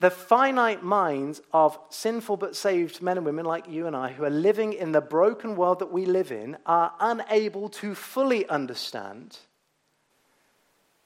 the 0.00 0.10
finite 0.10 0.82
minds 0.82 1.42
of 1.52 1.78
sinful 1.90 2.36
but 2.36 2.54
saved 2.54 3.02
men 3.02 3.16
and 3.16 3.26
women 3.26 3.44
like 3.44 3.68
you 3.68 3.86
and 3.86 3.96
I, 3.96 4.12
who 4.12 4.24
are 4.24 4.30
living 4.30 4.72
in 4.72 4.92
the 4.92 5.00
broken 5.00 5.56
world 5.56 5.80
that 5.80 5.92
we 5.92 6.06
live 6.06 6.30
in, 6.30 6.56
are 6.66 6.92
unable 7.00 7.68
to 7.70 7.94
fully 7.94 8.48
understand 8.48 9.38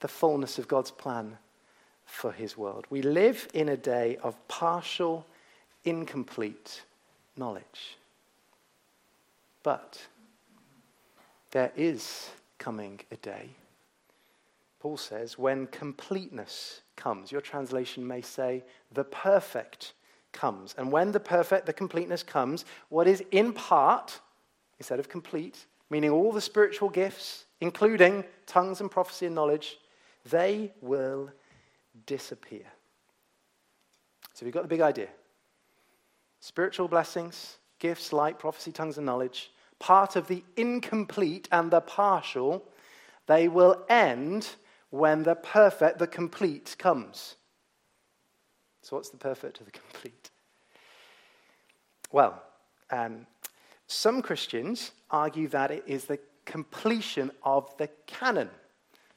the 0.01 0.07
fullness 0.07 0.59
of 0.59 0.67
God's 0.67 0.91
plan 0.91 1.37
for 2.05 2.31
his 2.31 2.55
world. 2.55 2.85
We 2.89 3.01
live 3.01 3.47
in 3.53 3.69
a 3.69 3.77
day 3.77 4.17
of 4.21 4.47
partial, 4.47 5.25
incomplete 5.83 6.83
knowledge. 7.35 7.97
But 9.63 10.05
there 11.51 11.71
is 11.75 12.29
coming 12.59 12.99
a 13.11 13.15
day, 13.15 13.49
Paul 14.79 14.97
says, 14.97 15.39
when 15.39 15.65
completeness 15.67 16.81
comes. 16.95 17.31
Your 17.31 17.41
translation 17.41 18.05
may 18.05 18.21
say, 18.21 18.63
the 18.91 19.03
perfect 19.03 19.93
comes. 20.31 20.75
And 20.77 20.91
when 20.91 21.11
the 21.11 21.19
perfect, 21.19 21.65
the 21.65 21.73
completeness 21.73 22.23
comes, 22.23 22.65
what 22.89 23.07
is 23.07 23.23
in 23.31 23.53
part, 23.53 24.19
instead 24.79 24.99
of 24.99 25.09
complete, 25.09 25.65
meaning 25.89 26.09
all 26.09 26.31
the 26.31 26.41
spiritual 26.41 26.89
gifts, 26.89 27.45
including 27.61 28.23
tongues 28.45 28.81
and 28.81 28.89
prophecy 28.89 29.27
and 29.27 29.35
knowledge, 29.35 29.77
they 30.29 30.71
will 30.81 31.29
disappear. 32.05 32.65
So 34.33 34.45
we've 34.45 34.53
got 34.53 34.63
the 34.63 34.69
big 34.69 34.81
idea. 34.81 35.09
Spiritual 36.39 36.87
blessings, 36.87 37.57
gifts 37.79 38.11
like 38.11 38.39
prophecy, 38.39 38.71
tongues, 38.71 38.97
and 38.97 39.05
knowledge, 39.05 39.51
part 39.79 40.15
of 40.15 40.27
the 40.27 40.43
incomplete 40.57 41.47
and 41.51 41.69
the 41.69 41.81
partial, 41.81 42.63
they 43.27 43.47
will 43.47 43.83
end 43.89 44.49
when 44.93 45.23
the 45.23 45.33
perfect, 45.33 45.97
the 45.97 46.05
complete 46.05 46.75
comes. 46.77 47.35
So, 48.83 48.95
what's 48.95 49.09
the 49.09 49.17
perfect 49.17 49.59
or 49.59 49.63
the 49.63 49.71
complete? 49.71 50.29
Well, 52.11 52.39
um, 52.91 53.25
some 53.87 54.21
Christians 54.21 54.91
argue 55.09 55.47
that 55.47 55.71
it 55.71 55.83
is 55.87 56.05
the 56.05 56.19
completion 56.45 57.31
of 57.41 57.75
the 57.77 57.89
canon. 58.05 58.51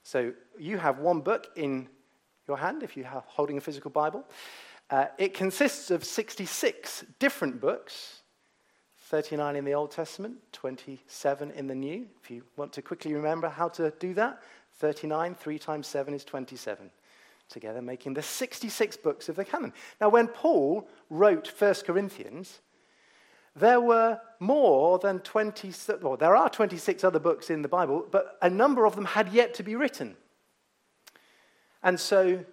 So, 0.02 0.32
you 0.58 0.78
have 0.78 0.98
one 0.98 1.20
book 1.20 1.48
in 1.56 1.88
your 2.48 2.56
hand 2.56 2.82
if 2.82 2.96
you're 2.96 3.04
holding 3.26 3.58
a 3.58 3.60
physical 3.60 3.90
Bible. 3.90 4.24
Uh, 4.88 5.08
it 5.18 5.34
consists 5.34 5.90
of 5.90 6.04
66 6.04 7.04
different 7.18 7.60
books 7.60 8.22
39 9.08 9.56
in 9.56 9.64
the 9.66 9.74
Old 9.74 9.90
Testament, 9.90 10.36
27 10.52 11.50
in 11.50 11.66
the 11.66 11.74
New. 11.74 12.06
If 12.22 12.30
you 12.30 12.44
want 12.56 12.72
to 12.72 12.82
quickly 12.82 13.12
remember 13.12 13.48
how 13.48 13.68
to 13.68 13.92
do 14.00 14.14
that, 14.14 14.42
39, 14.78 15.34
3 15.34 15.58
times 15.58 15.86
7 15.86 16.14
is 16.14 16.24
27 16.24 16.90
together, 17.48 17.80
making 17.80 18.14
the 18.14 18.22
66 18.22 18.96
books 18.98 19.28
of 19.28 19.36
the 19.36 19.44
canon. 19.44 19.72
Now, 20.00 20.08
when 20.08 20.28
Paul 20.28 20.88
wrote 21.10 21.52
1 21.58 21.74
Corinthians, 21.86 22.60
there 23.54 23.80
were 23.80 24.20
more 24.38 24.98
than 24.98 25.20
20, 25.20 25.72
well, 26.02 26.16
there 26.16 26.36
are 26.36 26.50
26 26.50 27.04
other 27.04 27.18
books 27.18 27.48
in 27.48 27.62
the 27.62 27.68
Bible, 27.68 28.06
but 28.10 28.36
a 28.42 28.50
number 28.50 28.84
of 28.84 28.94
them 28.96 29.06
had 29.06 29.32
yet 29.32 29.54
to 29.54 29.62
be 29.62 29.74
written. 29.74 30.16
And 31.82 31.98
so 31.98 32.44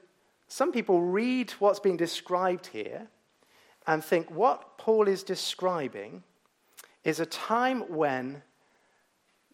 some 0.48 0.72
people 0.72 1.02
read 1.02 1.52
what's 1.60 1.80
being 1.80 1.98
described 1.98 2.68
here 2.68 3.08
and 3.86 4.04
think 4.04 4.32
what 4.32 4.78
Paul 4.78 5.08
is 5.08 5.24
describing 5.24 6.24
is 7.04 7.20
a 7.20 7.26
time 7.26 7.82
when 7.94 8.44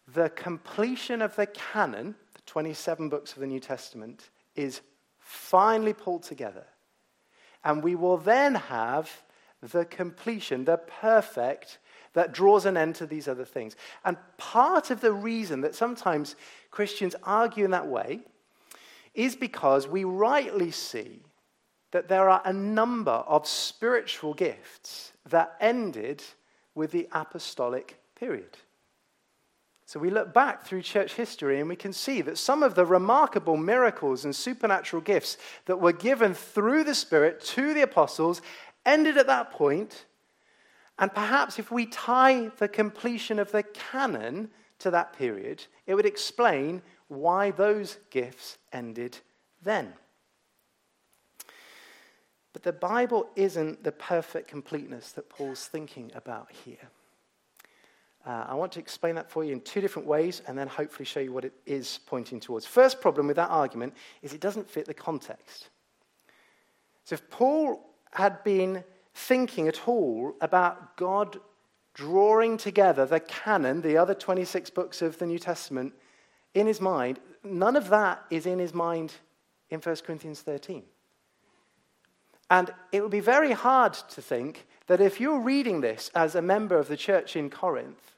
the 0.06 0.30
completion 0.30 1.22
of 1.22 1.34
the 1.36 1.46
canon, 1.46 2.14
27 2.50 3.08
books 3.08 3.34
of 3.34 3.38
the 3.38 3.46
New 3.46 3.60
Testament, 3.60 4.30
is 4.56 4.80
finally 5.20 5.92
pulled 5.92 6.24
together. 6.24 6.64
And 7.62 7.80
we 7.80 7.94
will 7.94 8.16
then 8.16 8.56
have 8.56 9.22
the 9.62 9.84
completion, 9.84 10.64
the 10.64 10.78
perfect, 10.78 11.78
that 12.14 12.32
draws 12.32 12.66
an 12.66 12.76
end 12.76 12.96
to 12.96 13.06
these 13.06 13.28
other 13.28 13.44
things. 13.44 13.76
And 14.04 14.16
part 14.36 14.90
of 14.90 15.00
the 15.00 15.12
reason 15.12 15.60
that 15.60 15.76
sometimes 15.76 16.34
Christians 16.72 17.14
argue 17.22 17.64
in 17.64 17.70
that 17.70 17.86
way 17.86 18.18
is 19.14 19.36
because 19.36 19.86
we 19.86 20.02
rightly 20.02 20.72
see 20.72 21.20
that 21.92 22.08
there 22.08 22.28
are 22.28 22.42
a 22.44 22.52
number 22.52 23.12
of 23.12 23.46
spiritual 23.46 24.34
gifts 24.34 25.12
that 25.28 25.54
ended 25.60 26.24
with 26.74 26.90
the 26.90 27.08
apostolic 27.12 28.00
period. 28.16 28.58
So 29.90 29.98
we 29.98 30.10
look 30.10 30.32
back 30.32 30.62
through 30.62 30.82
church 30.82 31.14
history 31.14 31.58
and 31.58 31.68
we 31.68 31.74
can 31.74 31.92
see 31.92 32.22
that 32.22 32.38
some 32.38 32.62
of 32.62 32.76
the 32.76 32.86
remarkable 32.86 33.56
miracles 33.56 34.24
and 34.24 34.36
supernatural 34.36 35.02
gifts 35.02 35.36
that 35.64 35.80
were 35.80 35.90
given 35.92 36.32
through 36.32 36.84
the 36.84 36.94
Spirit 36.94 37.40
to 37.46 37.74
the 37.74 37.82
apostles 37.82 38.40
ended 38.86 39.18
at 39.18 39.26
that 39.26 39.50
point. 39.50 40.06
And 40.96 41.12
perhaps 41.12 41.58
if 41.58 41.72
we 41.72 41.86
tie 41.86 42.52
the 42.58 42.68
completion 42.68 43.40
of 43.40 43.50
the 43.50 43.64
canon 43.64 44.50
to 44.78 44.92
that 44.92 45.12
period, 45.12 45.64
it 45.88 45.96
would 45.96 46.06
explain 46.06 46.82
why 47.08 47.50
those 47.50 47.98
gifts 48.10 48.58
ended 48.72 49.18
then. 49.60 49.92
But 52.52 52.62
the 52.62 52.72
Bible 52.72 53.26
isn't 53.34 53.82
the 53.82 53.90
perfect 53.90 54.46
completeness 54.46 55.10
that 55.10 55.28
Paul's 55.28 55.66
thinking 55.66 56.12
about 56.14 56.52
here. 56.64 56.90
Uh, 58.26 58.44
I 58.48 58.54
want 58.54 58.72
to 58.72 58.80
explain 58.80 59.14
that 59.14 59.30
for 59.30 59.44
you 59.44 59.52
in 59.52 59.60
two 59.60 59.80
different 59.80 60.06
ways 60.06 60.42
and 60.46 60.56
then 60.56 60.68
hopefully 60.68 61.06
show 61.06 61.20
you 61.20 61.32
what 61.32 61.44
it 61.44 61.54
is 61.64 62.00
pointing 62.06 62.38
towards. 62.38 62.66
First 62.66 63.00
problem 63.00 63.26
with 63.26 63.36
that 63.36 63.48
argument 63.48 63.94
is 64.22 64.34
it 64.34 64.40
doesn't 64.40 64.68
fit 64.68 64.86
the 64.86 64.94
context. 64.94 65.70
So 67.04 67.14
if 67.14 67.30
Paul 67.30 67.90
had 68.12 68.44
been 68.44 68.84
thinking 69.14 69.68
at 69.68 69.88
all 69.88 70.34
about 70.40 70.96
God 70.96 71.38
drawing 71.94 72.56
together 72.56 73.06
the 73.06 73.20
canon, 73.20 73.80
the 73.80 73.96
other 73.96 74.14
26 74.14 74.70
books 74.70 75.02
of 75.02 75.18
the 75.18 75.26
New 75.26 75.38
Testament, 75.38 75.94
in 76.54 76.66
his 76.66 76.80
mind, 76.80 77.20
none 77.42 77.76
of 77.76 77.88
that 77.88 78.24
is 78.30 78.46
in 78.46 78.58
his 78.58 78.74
mind 78.74 79.14
in 79.70 79.80
1 79.80 79.96
Corinthians 80.06 80.40
13. 80.42 80.84
And 82.50 82.74
it 82.90 83.00
would 83.00 83.12
be 83.12 83.20
very 83.20 83.52
hard 83.52 83.94
to 83.94 84.20
think 84.20 84.66
that 84.88 85.00
if 85.00 85.20
you're 85.20 85.40
reading 85.40 85.80
this 85.80 86.10
as 86.14 86.34
a 86.34 86.42
member 86.42 86.76
of 86.76 86.88
the 86.88 86.96
church 86.96 87.36
in 87.36 87.48
Corinth, 87.48 88.16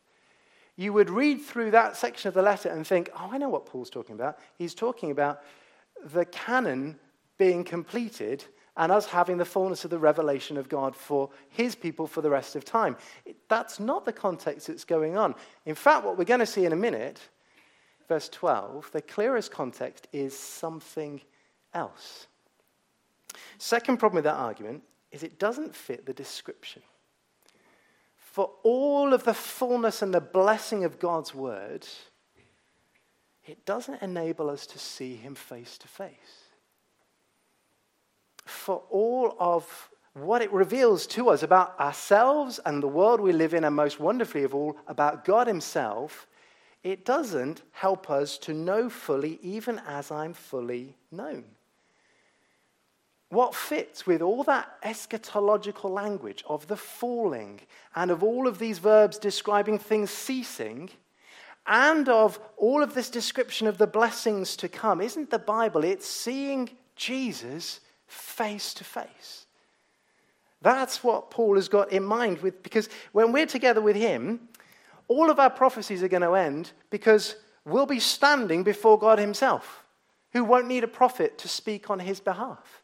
you 0.74 0.94
would 0.94 1.10
read 1.10 1.42
through 1.42 1.70
that 1.72 1.96
section 1.96 2.28
of 2.28 2.34
the 2.34 2.42
letter 2.42 2.70
and 2.70 2.86
think, 2.86 3.10
oh, 3.14 3.28
I 3.30 3.36
know 3.36 3.50
what 3.50 3.66
Paul's 3.66 3.90
talking 3.90 4.14
about. 4.14 4.38
He's 4.56 4.74
talking 4.74 5.10
about 5.10 5.42
the 6.02 6.24
canon 6.24 6.98
being 7.36 7.62
completed 7.62 8.44
and 8.76 8.90
us 8.90 9.04
having 9.04 9.36
the 9.36 9.44
fullness 9.44 9.84
of 9.84 9.90
the 9.90 9.98
revelation 9.98 10.56
of 10.56 10.68
God 10.68 10.96
for 10.96 11.28
his 11.50 11.74
people 11.74 12.06
for 12.06 12.22
the 12.22 12.30
rest 12.30 12.56
of 12.56 12.64
time. 12.64 12.96
That's 13.48 13.78
not 13.78 14.06
the 14.06 14.12
context 14.14 14.68
that's 14.68 14.84
going 14.84 15.14
on. 15.16 15.34
In 15.66 15.74
fact, 15.74 16.06
what 16.06 16.16
we're 16.16 16.24
going 16.24 16.40
to 16.40 16.46
see 16.46 16.64
in 16.64 16.72
a 16.72 16.76
minute, 16.76 17.20
verse 18.08 18.30
12, 18.30 18.90
the 18.92 19.02
clearest 19.02 19.50
context 19.50 20.08
is 20.10 20.36
something 20.36 21.20
else. 21.74 22.28
Second 23.58 23.98
problem 23.98 24.16
with 24.16 24.24
that 24.24 24.36
argument 24.36 24.82
is 25.10 25.22
it 25.22 25.38
doesn't 25.38 25.74
fit 25.74 26.06
the 26.06 26.12
description. 26.12 26.82
For 28.16 28.50
all 28.62 29.12
of 29.12 29.24
the 29.24 29.34
fullness 29.34 30.02
and 30.02 30.14
the 30.14 30.20
blessing 30.20 30.84
of 30.84 30.98
God's 30.98 31.34
word, 31.34 31.86
it 33.46 33.66
doesn't 33.66 34.02
enable 34.02 34.48
us 34.48 34.66
to 34.68 34.78
see 34.78 35.16
him 35.16 35.34
face 35.34 35.76
to 35.78 35.88
face 35.88 36.42
for 38.52 38.82
all 38.90 39.36
of 39.38 39.90
what 40.14 40.42
it 40.42 40.52
reveals 40.52 41.06
to 41.06 41.30
us 41.30 41.42
about 41.42 41.78
ourselves 41.80 42.60
and 42.66 42.82
the 42.82 42.88
world 42.88 43.20
we 43.20 43.32
live 43.32 43.54
in, 43.54 43.64
and 43.64 43.74
most 43.74 43.98
wonderfully 43.98 44.44
of 44.44 44.54
all, 44.54 44.76
about 44.86 45.24
God 45.24 45.46
Himself, 45.46 46.26
it 46.84 47.04
doesn't 47.04 47.62
help 47.72 48.10
us 48.10 48.36
to 48.38 48.52
know 48.52 48.90
fully, 48.90 49.38
even 49.42 49.80
as 49.86 50.10
I'm 50.10 50.34
fully 50.34 50.96
known. 51.10 51.44
What 53.32 53.54
fits 53.54 54.06
with 54.06 54.20
all 54.20 54.44
that 54.44 54.68
eschatological 54.82 55.88
language 55.88 56.44
of 56.46 56.66
the 56.66 56.76
falling 56.76 57.62
and 57.96 58.10
of 58.10 58.22
all 58.22 58.46
of 58.46 58.58
these 58.58 58.78
verbs 58.78 59.16
describing 59.16 59.78
things 59.78 60.10
ceasing 60.10 60.90
and 61.66 62.10
of 62.10 62.38
all 62.58 62.82
of 62.82 62.92
this 62.92 63.08
description 63.08 63.66
of 63.66 63.78
the 63.78 63.86
blessings 63.86 64.54
to 64.56 64.68
come 64.68 65.00
isn't 65.00 65.30
the 65.30 65.38
Bible, 65.38 65.82
it's 65.82 66.06
seeing 66.06 66.68
Jesus 66.94 67.80
face 68.06 68.74
to 68.74 68.84
face. 68.84 69.46
That's 70.60 71.02
what 71.02 71.30
Paul 71.30 71.54
has 71.54 71.70
got 71.70 71.90
in 71.90 72.04
mind 72.04 72.42
with, 72.42 72.62
because 72.62 72.90
when 73.12 73.32
we're 73.32 73.46
together 73.46 73.80
with 73.80 73.96
him, 73.96 74.46
all 75.08 75.30
of 75.30 75.40
our 75.40 75.48
prophecies 75.48 76.02
are 76.02 76.08
going 76.08 76.20
to 76.20 76.34
end 76.34 76.72
because 76.90 77.36
we'll 77.64 77.86
be 77.86 77.98
standing 77.98 78.62
before 78.62 78.98
God 78.98 79.18
himself, 79.18 79.86
who 80.32 80.44
won't 80.44 80.68
need 80.68 80.84
a 80.84 80.88
prophet 80.88 81.38
to 81.38 81.48
speak 81.48 81.88
on 81.88 81.98
his 81.98 82.20
behalf. 82.20 82.81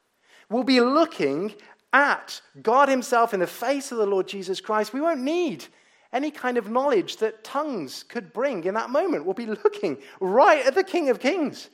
We'll 0.51 0.65
be 0.65 0.81
looking 0.81 1.55
at 1.93 2.41
God 2.63 2.89
himself 2.89 3.35
in 3.35 3.41
the 3.41 3.47
face 3.47 3.93
of 3.93 3.99
the 3.99 4.07
Lord 4.07 4.29
Jesus 4.29 4.61
Christ. 4.61 4.93
We 4.93 5.01
won't 5.01 5.21
need 5.21 5.65
any 6.13 6.31
kind 6.31 6.57
of 6.57 6.71
knowledge 6.71 7.19
that 7.19 7.45
tongues 7.45 8.03
could 8.03 8.33
bring 8.33 8.65
in 8.65 8.75
that 8.75 8.91
moment. 8.91 9.25
We'll 9.25 9.35
be 9.35 9.47
looking 9.47 9.99
right 10.21 10.65
at 10.65 10.75
the 10.75 10.85
King 10.85 11.11
of 11.11 11.21
Kings. 11.21 11.69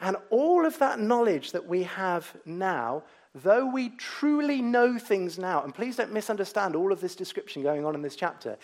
And 0.00 0.16
all 0.30 0.66
of 0.66 0.78
that 0.78 0.98
knowledge 0.98 1.52
that 1.52 1.66
we 1.66 1.82
have 1.84 2.34
now, 2.44 3.04
though 3.34 3.66
we 3.66 3.90
truly 3.90 4.62
know 4.62 4.98
things 4.98 5.38
now, 5.38 5.62
and 5.62 5.74
please 5.74 5.96
don't 5.96 6.12
misunderstand 6.12 6.74
all 6.74 6.90
of 6.90 7.00
this 7.00 7.14
description 7.14 7.62
going 7.62 7.84
on 7.84 7.94
in 7.94 8.02
this 8.02 8.16
chapter, 8.16 8.56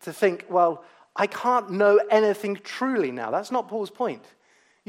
to 0.00 0.12
think, 0.12 0.44
well, 0.50 0.84
I 1.16 1.26
can't 1.26 1.70
know 1.70 2.00
anything 2.10 2.56
truly 2.56 3.12
now. 3.12 3.30
That's 3.30 3.50
not 3.50 3.68
Paul's 3.68 3.90
point. 3.90 4.24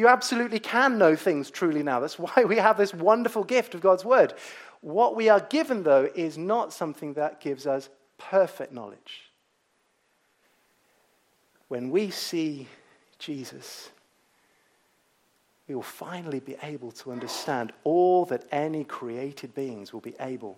You 0.01 0.07
absolutely 0.07 0.57
can 0.57 0.97
know 0.97 1.15
things 1.15 1.51
truly 1.51 1.83
now. 1.83 1.99
That's 1.99 2.17
why 2.19 2.43
we 2.43 2.55
have 2.55 2.75
this 2.75 2.91
wonderful 2.91 3.43
gift 3.43 3.75
of 3.75 3.81
God's 3.81 4.03
word. 4.03 4.33
What 4.81 5.15
we 5.15 5.29
are 5.29 5.41
given, 5.41 5.83
though, 5.83 6.09
is 6.15 6.39
not 6.39 6.73
something 6.73 7.13
that 7.13 7.39
gives 7.39 7.67
us 7.67 7.87
perfect 8.17 8.73
knowledge. 8.73 9.29
When 11.67 11.91
we 11.91 12.09
see 12.09 12.67
Jesus, 13.19 13.91
we 15.67 15.75
will 15.75 15.83
finally 15.83 16.39
be 16.39 16.55
able 16.63 16.93
to 16.93 17.11
understand 17.11 17.71
all 17.83 18.25
that 18.25 18.45
any 18.51 18.83
created 18.83 19.53
beings 19.53 19.93
will 19.93 20.01
be 20.01 20.15
able 20.19 20.57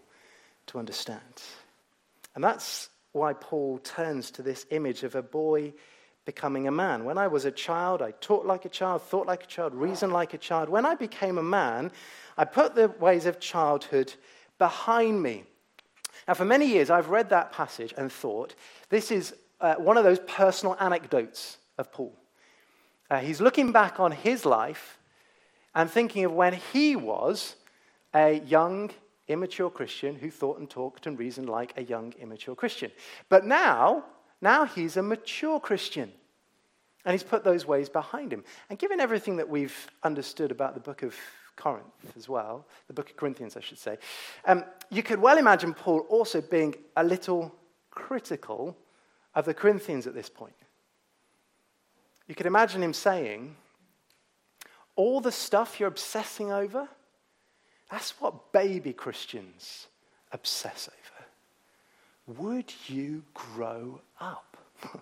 to 0.68 0.80
understand. 0.80 1.42
And 2.34 2.42
that's 2.42 2.88
why 3.12 3.34
Paul 3.34 3.80
turns 3.80 4.32
to 4.32 4.42
this 4.42 4.66
image 4.70 5.04
of 5.04 5.16
a 5.16 5.22
boy 5.22 5.74
becoming 6.26 6.68
a 6.68 6.72
man. 6.72 7.06
When 7.06 7.18
I 7.18 7.28
was 7.28 7.46
a 7.46 7.52
child, 7.52 8.02
I 8.02 8.12
talked 8.12 8.46
like 8.46 8.66
a 8.66 8.70
child, 8.70 9.02
thought 9.02 9.28
like 9.28 9.44
a 9.44 9.48
child, 9.48 9.74
reasoned 9.76 10.14
like 10.14 10.34
a 10.34 10.38
child. 10.38 10.70
When 10.70 10.86
I 10.86 10.96
became 10.96 11.38
a 11.38 11.44
man, 11.44 11.92
I 12.38 12.46
put 12.46 12.76
the 12.76 12.90
ways 13.00 13.26
of 13.26 13.40
childhood 13.40 14.14
behind 14.58 15.22
me. 15.22 15.44
Now, 16.28 16.34
for 16.36 16.46
many 16.46 16.68
years, 16.68 16.90
I've 16.90 17.10
read 17.10 17.30
that 17.32 17.52
passage 17.52 17.94
and 17.98 18.12
thought 18.12 18.56
this 18.90 19.12
is 19.12 19.36
uh, 19.60 19.76
one 19.76 19.98
of 19.98 20.04
those 20.04 20.20
personal 20.20 20.78
anecdotes 20.80 21.58
of 21.78 21.92
Paul. 21.92 22.16
Uh, 23.10 23.20
he's 23.20 23.42
looking 23.42 23.72
back 23.72 24.00
on 24.00 24.12
his 24.12 24.46
life 24.46 24.98
and 25.76 25.90
thinking 25.90 26.26
of 26.26 26.32
when 26.32 26.54
he 26.54 26.96
was 26.96 27.56
a 28.14 28.40
young, 28.42 28.92
immature 29.28 29.70
Christian 29.70 30.16
who 30.16 30.30
thought 30.30 30.60
and 30.60 30.70
talked 30.70 31.08
and 31.08 31.18
reasoned 31.18 31.50
like 31.50 31.74
a 31.78 31.84
young, 31.84 32.14
immature 32.20 32.56
Christian. 32.56 32.92
But 33.30 33.46
now, 33.46 34.06
now 34.44 34.66
he's 34.66 34.98
a 34.98 35.02
mature 35.02 35.60
Christian. 35.60 36.12
And 37.06 37.14
he's 37.14 37.24
put 37.24 37.44
those 37.44 37.66
ways 37.66 37.90
behind 37.90 38.32
him. 38.32 38.44
And 38.70 38.78
given 38.78 39.00
everything 39.00 39.38
that 39.38 39.50
we've 39.50 39.76
understood 40.04 40.52
about 40.52 40.74
the 40.74 40.80
book 40.80 41.02
of 41.02 41.16
Corinth 41.56 41.86
as 42.18 42.30
well, 42.30 42.66
the 42.88 42.94
book 42.94 43.10
of 43.10 43.18
Corinthians, 43.18 43.58
I 43.58 43.62
should 43.62 43.78
say, 43.80 43.98
um, 44.46 44.64
you 44.90 45.04
could 45.04 45.20
well 45.20 45.38
imagine 45.38 45.74
Paul 45.74 46.00
also 46.10 46.42
being 46.42 46.76
a 46.96 47.04
little 47.04 47.54
critical 47.90 48.78
of 49.36 49.46
the 49.46 49.54
Corinthians 49.54 50.08
at 50.08 50.14
this 50.14 50.30
point. 50.30 50.56
You 52.28 52.36
could 52.36 52.46
imagine 52.46 52.82
him 52.82 52.94
saying, 52.94 53.56
all 54.96 55.20
the 55.20 55.32
stuff 55.32 55.80
you're 55.80 55.90
obsessing 55.90 56.52
over, 56.52 56.88
that's 57.92 58.20
what 58.22 58.52
baby 58.54 58.94
Christians 58.94 59.88
obsess 60.32 60.88
over. 60.88 61.03
Would 62.28 62.74
you 62.88 63.24
grow 63.34 64.02
up? 64.20 64.58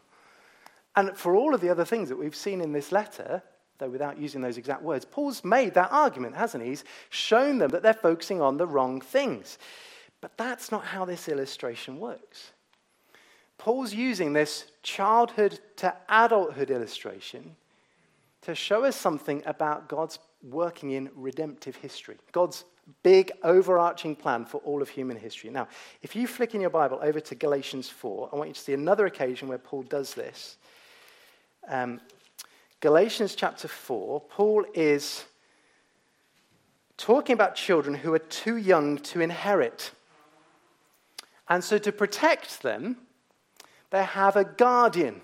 and 0.96 1.16
for 1.18 1.36
all 1.36 1.54
of 1.54 1.62
the 1.62 1.70
other 1.70 1.86
things 1.86 2.10
that 2.10 2.18
we've 2.18 2.36
seen 2.36 2.62
in 2.62 2.72
this 2.72 2.92
letter, 2.92 3.44
though 3.78 3.90
without 3.90 4.18
using 4.18 4.42
those 4.42 4.58
exact 4.58 4.82
words, 4.82 5.06
Paul's 5.06 5.44
made 5.44 5.74
that 5.76 5.92
argument, 5.92 6.36
hasn't 6.36 6.64
he? 6.64 6.70
He's 6.70 6.84
shown 7.10 7.58
them 7.58 7.72
that 7.72 7.84
they're 7.84 7.94
focusing 7.94 8.42
on 8.42 8.58
the 8.58 8.68
wrong 8.68 9.02
things. 9.02 9.58
But 10.22 10.38
that's 10.38 10.72
not 10.72 10.86
how 10.86 11.06
this 11.06 11.28
illustration 11.28 12.00
works. 12.00 12.52
Paul's 13.58 13.94
using 13.94 14.34
this 14.34 14.66
childhood 14.82 15.60
to 15.78 15.96
adulthood 16.10 16.72
illustration 16.72 17.56
to 18.42 18.56
show 18.56 18.86
us 18.86 18.96
something 18.96 19.44
about 19.46 19.88
God's 19.88 20.18
working 20.44 20.92
in 20.92 21.12
redemptive 21.16 21.76
history, 21.76 22.18
God's 22.32 22.66
big 23.04 23.32
overarching 23.44 24.16
plan 24.16 24.46
for 24.46 24.58
all 24.60 24.82
of 24.82 24.90
human 24.90 25.18
history. 25.18 25.50
Now, 25.50 25.68
if 26.02 26.16
you 26.16 26.28
flick 26.28 26.56
in 26.56 26.62
your 26.62 26.70
Bible 26.70 27.00
over 27.02 27.20
to 27.20 27.36
Galatians 27.36 27.90
4, 27.90 28.30
I 28.32 28.36
want 28.36 28.50
you 28.50 28.54
to 28.54 28.60
see 28.60 28.74
another 28.74 29.06
occasion 29.06 29.48
where 29.48 29.58
Paul 29.58 29.84
does 29.84 30.14
this. 30.14 30.58
Um, 31.68 32.02
Galatians 32.80 33.36
chapter 33.36 33.68
4, 33.68 34.22
Paul 34.22 34.66
is 34.74 35.26
talking 36.98 37.34
about 37.34 37.56
children 37.56 37.96
who 37.96 38.14
are 38.14 38.20
too 38.20 38.58
young 38.58 38.98
to 39.00 39.22
inherit. 39.22 39.92
And 41.48 41.64
so, 41.64 41.78
to 41.78 41.92
protect 41.92 42.62
them, 42.62 42.98
they 43.90 44.04
have 44.04 44.36
a 44.36 44.44
guardian 44.46 45.22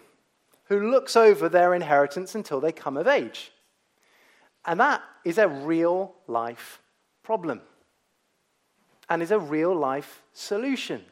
who 0.66 0.92
looks 0.92 1.16
over 1.16 1.48
their 1.48 1.74
inheritance 1.74 2.36
until 2.36 2.60
they 2.60 2.72
come 2.72 2.98
of 2.98 3.08
age. 3.08 3.52
And 4.66 4.80
that 4.80 5.02
is 5.24 5.38
a 5.38 5.48
real 5.48 6.14
life 6.28 6.82
problem 7.28 7.60
and 9.10 9.22
is 9.22 9.32
a 9.32 9.38
real 9.38 9.76
life 9.76 10.24
solution. 10.32 11.04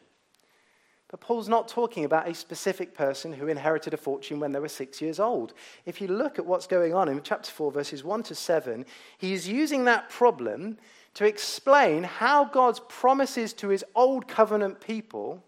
But 1.10 1.20
Paul's 1.20 1.46
not 1.46 1.68
talking 1.68 2.06
about 2.06 2.26
a 2.26 2.32
specific 2.32 2.94
person 2.94 3.34
who 3.34 3.48
inherited 3.48 3.92
a 3.92 3.98
fortune 3.98 4.40
when 4.40 4.52
they 4.52 4.58
were 4.58 4.68
six 4.82 5.02
years 5.02 5.20
old. 5.20 5.52
If 5.84 6.00
you 6.00 6.08
look 6.08 6.38
at 6.38 6.46
what's 6.46 6.66
going 6.66 6.94
on 6.94 7.10
in 7.10 7.20
chapter 7.22 7.50
4, 7.50 7.70
verses 7.70 8.02
1 8.02 8.22
to 8.22 8.34
7, 8.34 8.86
he's 9.18 9.46
using 9.46 9.84
that 9.84 10.08
problem 10.08 10.78
to 11.12 11.26
explain 11.26 12.02
how 12.02 12.46
God's 12.46 12.80
promises 12.88 13.52
to 13.52 13.68
his 13.68 13.84
old 13.94 14.26
covenant 14.26 14.80
people 14.80 15.44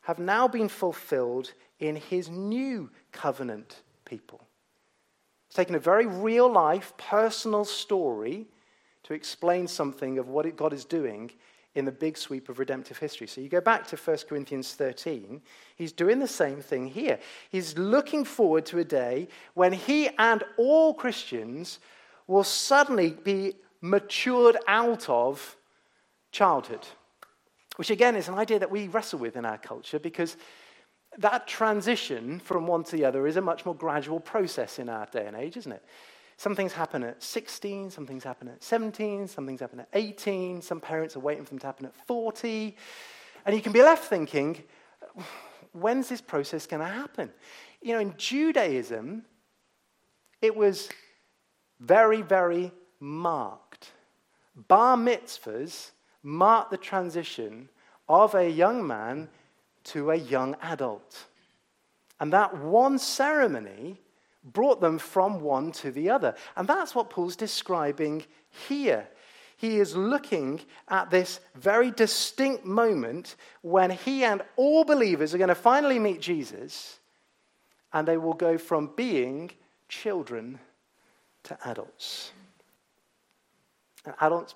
have 0.00 0.18
now 0.18 0.48
been 0.48 0.68
fulfilled 0.68 1.52
in 1.78 1.94
his 1.94 2.28
new 2.28 2.90
covenant 3.12 3.82
people. 4.04 4.40
It's 5.46 5.54
taken 5.54 5.76
a 5.76 5.90
very 5.92 6.06
real 6.06 6.50
life, 6.50 6.92
personal 6.96 7.64
story 7.64 8.48
to 9.04 9.14
explain 9.14 9.66
something 9.66 10.18
of 10.18 10.28
what 10.28 10.56
God 10.56 10.72
is 10.72 10.84
doing 10.84 11.30
in 11.74 11.84
the 11.84 11.92
big 11.92 12.16
sweep 12.16 12.48
of 12.48 12.58
redemptive 12.58 12.98
history. 12.98 13.26
So 13.26 13.40
you 13.40 13.48
go 13.48 13.60
back 13.60 13.86
to 13.88 13.96
1 13.96 14.18
Corinthians 14.28 14.74
13, 14.74 15.40
he's 15.76 15.92
doing 15.92 16.20
the 16.20 16.28
same 16.28 16.60
thing 16.60 16.86
here. 16.86 17.18
He's 17.50 17.76
looking 17.76 18.24
forward 18.24 18.64
to 18.66 18.78
a 18.78 18.84
day 18.84 19.28
when 19.54 19.72
he 19.72 20.08
and 20.18 20.44
all 20.56 20.94
Christians 20.94 21.80
will 22.26 22.44
suddenly 22.44 23.10
be 23.10 23.54
matured 23.80 24.56
out 24.66 25.08
of 25.08 25.56
childhood, 26.30 26.86
which 27.76 27.90
again 27.90 28.16
is 28.16 28.28
an 28.28 28.34
idea 28.34 28.58
that 28.58 28.70
we 28.70 28.88
wrestle 28.88 29.18
with 29.18 29.36
in 29.36 29.44
our 29.44 29.58
culture 29.58 29.98
because 29.98 30.36
that 31.18 31.46
transition 31.46 32.40
from 32.40 32.66
one 32.66 32.84
to 32.84 32.96
the 32.96 33.04
other 33.04 33.26
is 33.26 33.36
a 33.36 33.40
much 33.40 33.66
more 33.66 33.74
gradual 33.74 34.20
process 34.20 34.78
in 34.78 34.88
our 34.88 35.06
day 35.06 35.26
and 35.26 35.36
age, 35.36 35.56
isn't 35.56 35.72
it? 35.72 35.84
Some 36.36 36.56
things 36.56 36.72
happen 36.72 37.04
at 37.04 37.22
16, 37.22 37.90
some 37.90 38.06
things 38.06 38.24
happen 38.24 38.48
at 38.48 38.62
17, 38.62 39.28
some 39.28 39.46
things 39.46 39.60
happen 39.60 39.80
at 39.80 39.88
18, 39.92 40.62
some 40.62 40.80
parents 40.80 41.16
are 41.16 41.20
waiting 41.20 41.44
for 41.44 41.50
them 41.50 41.58
to 41.60 41.66
happen 41.66 41.86
at 41.86 41.94
40. 42.06 42.76
And 43.46 43.54
you 43.54 43.62
can 43.62 43.72
be 43.72 43.82
left 43.82 44.04
thinking, 44.04 44.62
when's 45.72 46.08
this 46.08 46.20
process 46.20 46.66
going 46.66 46.80
to 46.80 46.88
happen? 46.88 47.30
You 47.82 47.92
know, 47.92 48.00
in 48.00 48.14
Judaism, 48.16 49.24
it 50.42 50.56
was 50.56 50.88
very, 51.80 52.22
very 52.22 52.72
marked. 53.00 53.92
Bar 54.68 54.96
mitzvahs 54.96 55.90
marked 56.22 56.70
the 56.70 56.76
transition 56.76 57.68
of 58.08 58.34
a 58.34 58.48
young 58.48 58.86
man 58.86 59.28
to 59.84 60.10
a 60.10 60.16
young 60.16 60.56
adult. 60.62 61.26
And 62.20 62.32
that 62.32 62.56
one 62.56 62.98
ceremony 62.98 64.00
brought 64.44 64.80
them 64.80 64.98
from 64.98 65.40
one 65.40 65.72
to 65.72 65.90
the 65.90 66.10
other. 66.10 66.34
And 66.56 66.68
that's 66.68 66.94
what 66.94 67.10
Paul's 67.10 67.36
describing 67.36 68.24
here. 68.68 69.08
He 69.56 69.78
is 69.78 69.96
looking 69.96 70.60
at 70.88 71.10
this 71.10 71.40
very 71.54 71.90
distinct 71.90 72.64
moment 72.64 73.36
when 73.62 73.90
he 73.90 74.24
and 74.24 74.42
all 74.56 74.84
believers 74.84 75.34
are 75.34 75.38
going 75.38 75.48
to 75.48 75.54
finally 75.54 75.98
meet 75.98 76.20
Jesus 76.20 76.98
and 77.92 78.06
they 78.06 78.16
will 78.16 78.34
go 78.34 78.58
from 78.58 78.90
being 78.96 79.50
children 79.88 80.58
to 81.44 81.56
adults. 81.66 82.32
And 84.04 84.14
adults 84.20 84.54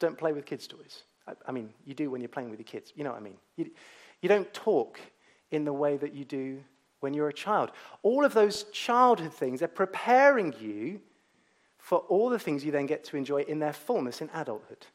don't 0.00 0.16
play 0.16 0.32
with 0.32 0.46
kids' 0.46 0.66
toys. 0.66 1.04
I, 1.46 1.52
mean, 1.52 1.70
you 1.84 1.94
do 1.94 2.10
when 2.10 2.20
you're 2.20 2.28
playing 2.28 2.50
with 2.50 2.58
your 2.58 2.64
kids. 2.64 2.92
You 2.96 3.04
know 3.04 3.10
what 3.10 3.20
I 3.20 3.22
mean? 3.22 3.36
You, 3.56 3.70
you 4.20 4.28
don't 4.28 4.52
talk 4.52 4.98
in 5.50 5.64
the 5.64 5.72
way 5.72 5.96
that 5.96 6.14
you 6.14 6.24
do 6.24 6.60
when 7.00 7.14
you're 7.14 7.28
a 7.28 7.32
child. 7.32 7.70
All 8.02 8.24
of 8.24 8.34
those 8.34 8.64
childhood 8.64 9.32
things 9.32 9.62
are 9.62 9.68
preparing 9.68 10.54
you 10.60 11.00
for 11.78 11.98
all 11.98 12.28
the 12.30 12.38
things 12.38 12.64
you 12.64 12.72
then 12.72 12.86
get 12.86 13.04
to 13.04 13.16
enjoy 13.16 13.42
in 13.42 13.58
their 13.58 13.72
fullness 13.72 14.20
in 14.20 14.30
adulthood. 14.34 14.86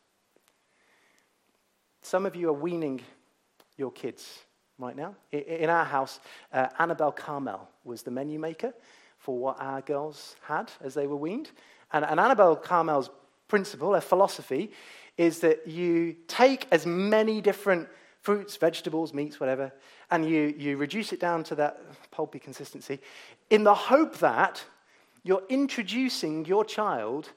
Some 2.01 2.25
of 2.25 2.35
you 2.35 2.49
are 2.49 2.53
weaning 2.53 3.01
your 3.77 3.91
kids 3.91 4.39
right 4.77 4.95
now. 4.95 5.15
In 5.31 5.69
our 5.69 5.85
house, 5.85 6.19
uh, 6.53 6.67
Annabel 6.77 7.11
Karmel 7.11 7.67
was 7.83 8.03
the 8.03 8.11
menu 8.11 8.39
maker 8.39 8.73
for 9.17 9.37
what 9.37 9.59
our 9.59 9.81
girls 9.81 10.35
had 10.43 10.71
as 10.81 10.93
they 10.93 11.07
were 11.07 11.15
weaned. 11.15 11.49
And, 11.91 12.05
and 12.05 12.19
Annabel 12.19 12.55
Karmel's 12.55 13.09
principle, 13.47 13.93
her 13.93 14.01
philosophy, 14.01 14.71
is 15.17 15.39
that 15.39 15.67
you 15.67 16.15
take 16.27 16.67
as 16.71 16.85
many 16.85 17.41
different 17.41 17.87
fruits, 18.21 18.57
vegetables, 18.57 19.13
meats, 19.13 19.39
whatever, 19.39 19.71
and 20.11 20.27
you, 20.27 20.53
you 20.57 20.77
reduce 20.77 21.13
it 21.13 21.19
down 21.19 21.43
to 21.45 21.55
that 21.55 21.79
pulpy 22.11 22.39
consistency 22.39 22.99
in 23.49 23.63
the 23.63 23.73
hope 23.73 24.17
that 24.19 24.63
you're 25.23 25.43
introducing 25.49 26.45
your 26.45 26.63
child 26.63 27.31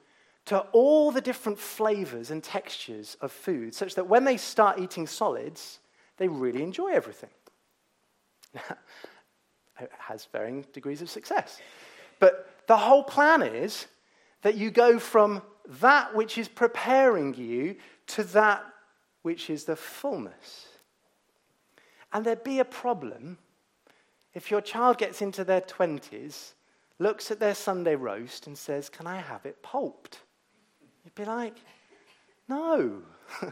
to 0.45 0.59
all 0.71 1.11
the 1.11 1.21
different 1.21 1.59
flavors 1.59 2.31
and 2.31 2.43
textures 2.43 3.17
of 3.21 3.31
food 3.31 3.73
such 3.73 3.95
that 3.95 4.07
when 4.07 4.23
they 4.23 4.37
start 4.37 4.79
eating 4.79 5.05
solids, 5.05 5.79
they 6.17 6.27
really 6.27 6.63
enjoy 6.63 6.89
everything. 6.89 7.29
it 8.53 9.91
has 9.97 10.27
varying 10.31 10.65
degrees 10.73 11.01
of 11.01 11.09
success. 11.09 11.61
But 12.19 12.47
the 12.67 12.77
whole 12.77 13.03
plan 13.03 13.41
is 13.41 13.87
that 14.41 14.55
you 14.55 14.71
go 14.71 14.99
from 14.99 15.41
that 15.81 16.15
which 16.15 16.37
is 16.37 16.47
preparing 16.47 17.33
you 17.35 17.75
to 18.07 18.23
that 18.23 18.63
which 19.21 19.49
is 19.49 19.65
the 19.65 19.75
fullness. 19.75 20.68
And 22.11 22.25
there'd 22.25 22.43
be 22.43 22.59
a 22.59 22.65
problem 22.65 23.37
if 24.33 24.51
your 24.51 24.61
child 24.61 24.97
gets 24.97 25.21
into 25.21 25.43
their 25.43 25.61
20s, 25.61 26.53
looks 26.99 27.31
at 27.31 27.39
their 27.39 27.55
Sunday 27.55 27.95
roast, 27.95 28.47
and 28.47 28.57
says, 28.57 28.89
Can 28.89 29.07
I 29.07 29.17
have 29.17 29.45
it 29.45 29.61
pulped? 29.63 30.19
You'd 31.03 31.15
be 31.15 31.25
like, 31.25 31.55
No. 32.47 33.01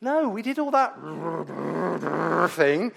no, 0.00 0.28
we 0.28 0.42
did 0.42 0.58
all 0.58 0.70
that 0.72 0.94
thing 2.50 2.92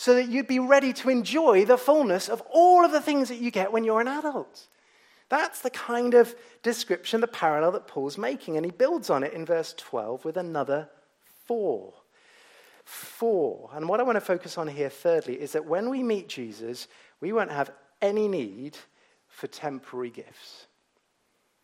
so 0.00 0.14
that 0.14 0.28
you'd 0.28 0.46
be 0.46 0.58
ready 0.58 0.94
to 0.94 1.10
enjoy 1.10 1.64
the 1.66 1.76
fullness 1.76 2.30
of 2.30 2.42
all 2.50 2.86
of 2.86 2.90
the 2.90 3.02
things 3.02 3.28
that 3.28 3.36
you 3.36 3.50
get 3.50 3.70
when 3.70 3.84
you're 3.84 4.00
an 4.00 4.08
adult. 4.08 4.66
That's 5.28 5.60
the 5.60 5.68
kind 5.68 6.14
of 6.14 6.34
description, 6.62 7.20
the 7.20 7.26
parallel 7.26 7.72
that 7.72 7.86
Paul's 7.86 8.16
making, 8.16 8.56
and 8.56 8.64
he 8.64 8.72
builds 8.72 9.10
on 9.10 9.22
it 9.22 9.34
in 9.34 9.44
verse 9.44 9.74
12 9.76 10.24
with 10.24 10.38
another 10.38 10.88
for. 11.44 11.92
For. 12.90 13.70
And 13.72 13.88
what 13.88 14.00
I 14.00 14.02
want 14.02 14.16
to 14.16 14.20
focus 14.20 14.58
on 14.58 14.66
here, 14.66 14.88
thirdly, 14.90 15.40
is 15.40 15.52
that 15.52 15.64
when 15.64 15.90
we 15.90 16.02
meet 16.02 16.28
Jesus, 16.28 16.88
we 17.20 17.32
won't 17.32 17.52
have 17.52 17.70
any 18.02 18.26
need 18.26 18.76
for 19.28 19.46
temporary 19.46 20.10
gifts. 20.10 20.66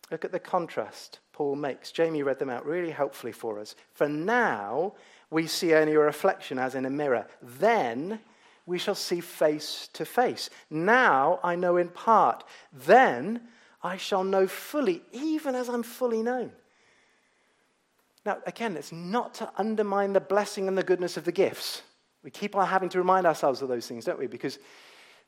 Look 0.09 0.23
at 0.23 0.31
the 0.31 0.39
contrast 0.39 1.19
Paul 1.33 1.57
makes. 1.57 1.91
Jamie 1.91 2.23
read 2.23 2.39
them 2.39 2.49
out 2.49 2.65
really 2.65 2.91
helpfully 2.91 3.33
for 3.33 3.59
us. 3.59 3.75
For 3.91 4.07
now, 4.07 4.93
we 5.29 5.47
see 5.47 5.73
only 5.73 5.95
a 5.95 5.99
reflection 5.99 6.57
as 6.59 6.75
in 6.75 6.85
a 6.85 6.89
mirror. 6.89 7.27
Then 7.41 8.21
we 8.65 8.77
shall 8.77 8.95
see 8.95 9.19
face 9.19 9.89
to 9.93 10.05
face. 10.05 10.49
Now 10.69 11.41
I 11.43 11.57
know 11.57 11.75
in 11.75 11.89
part. 11.89 12.45
Then 12.71 13.41
I 13.83 13.97
shall 13.97 14.23
know 14.23 14.47
fully, 14.47 15.01
even 15.11 15.55
as 15.55 15.67
I'm 15.67 15.83
fully 15.83 16.23
known. 16.23 16.53
Now, 18.27 18.39
again, 18.45 18.75
it's 18.75 18.91
not 18.91 19.33
to 19.35 19.49
undermine 19.55 20.11
the 20.11 20.19
blessing 20.19 20.67
and 20.67 20.77
the 20.77 20.83
goodness 20.83 21.15
of 21.15 21.23
the 21.23 21.31
gifts. 21.31 21.81
We 22.25 22.29
keep 22.29 22.57
on 22.57 22.67
having 22.67 22.89
to 22.89 22.97
remind 22.97 23.25
ourselves 23.25 23.61
of 23.61 23.69
those 23.69 23.87
things, 23.87 24.03
don't 24.03 24.19
we? 24.19 24.27
Because 24.27 24.59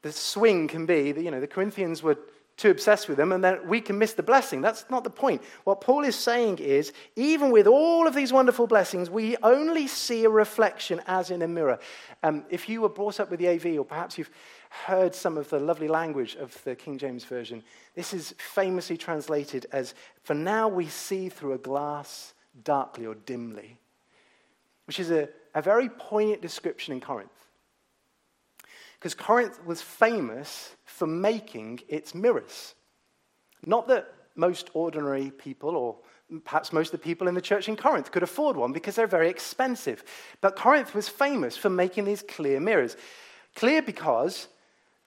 the 0.01 0.11
swing 0.11 0.67
can 0.67 0.85
be 0.85 1.13
that, 1.13 1.23
you 1.23 1.31
know, 1.31 1.39
the 1.39 1.47
Corinthians 1.47 2.03
were 2.03 2.17
too 2.57 2.71
obsessed 2.71 3.07
with 3.07 3.15
them 3.15 3.31
and 3.31 3.41
then 3.41 3.65
we 3.69 3.79
can 3.79 3.97
miss 3.97 4.11
the 4.15 4.21
blessing. 4.21 4.59
That's 4.59 4.83
not 4.89 5.05
the 5.05 5.09
point. 5.09 5.41
What 5.63 5.79
Paul 5.79 6.03
is 6.03 6.17
saying 6.17 6.57
is, 6.57 6.91
even 7.15 7.51
with 7.51 7.67
all 7.67 8.05
of 8.05 8.13
these 8.13 8.33
wonderful 8.33 8.67
blessings, 8.67 9.09
we 9.09 9.37
only 9.43 9.87
see 9.87 10.25
a 10.25 10.29
reflection 10.29 11.01
as 11.07 11.31
in 11.31 11.41
a 11.41 11.47
mirror. 11.47 11.79
Um, 12.21 12.43
if 12.49 12.67
you 12.67 12.81
were 12.81 12.89
brought 12.89 13.21
up 13.21 13.31
with 13.31 13.39
the 13.39 13.47
AV, 13.47 13.79
or 13.79 13.85
perhaps 13.85 14.17
you've 14.17 14.29
heard 14.71 15.15
some 15.15 15.37
of 15.37 15.49
the 15.49 15.59
lovely 15.61 15.87
language 15.87 16.35
of 16.35 16.61
the 16.65 16.75
King 16.75 16.97
James 16.97 17.23
Version, 17.23 17.63
this 17.95 18.13
is 18.13 18.35
famously 18.39 18.97
translated 18.97 19.67
as, 19.71 19.93
For 20.23 20.33
now 20.33 20.67
we 20.67 20.87
see 20.87 21.29
through 21.29 21.53
a 21.53 21.59
glass 21.59 22.33
darkly 22.63 23.05
or 23.05 23.15
dimly, 23.15 23.77
which 24.85 24.99
is 24.99 25.11
a, 25.11 25.29
a 25.55 25.61
very 25.61 25.89
poignant 25.89 26.41
description 26.41 26.93
in 26.93 27.01
Corinth. 27.01 27.29
Because 28.99 29.15
Corinth 29.15 29.65
was 29.65 29.81
famous 29.81 30.75
for 30.85 31.07
making 31.07 31.79
its 31.87 32.13
mirrors. 32.13 32.75
Not 33.65 33.87
that 33.87 34.13
most 34.35 34.69
ordinary 34.73 35.31
people, 35.31 35.75
or 35.75 35.97
perhaps 36.43 36.73
most 36.73 36.93
of 36.93 36.99
the 36.99 37.05
people 37.05 37.27
in 37.27 37.33
the 37.33 37.41
church 37.41 37.69
in 37.69 37.77
Corinth, 37.77 38.11
could 38.11 38.23
afford 38.23 38.57
one 38.57 38.73
because 38.73 38.95
they're 38.95 39.07
very 39.07 39.29
expensive. 39.29 40.03
But 40.41 40.55
Corinth 40.55 40.93
was 40.93 41.07
famous 41.07 41.55
for 41.55 41.69
making 41.69 42.05
these 42.05 42.21
clear 42.21 42.59
mirrors. 42.59 42.97
Clear 43.55 43.81
because 43.81 44.47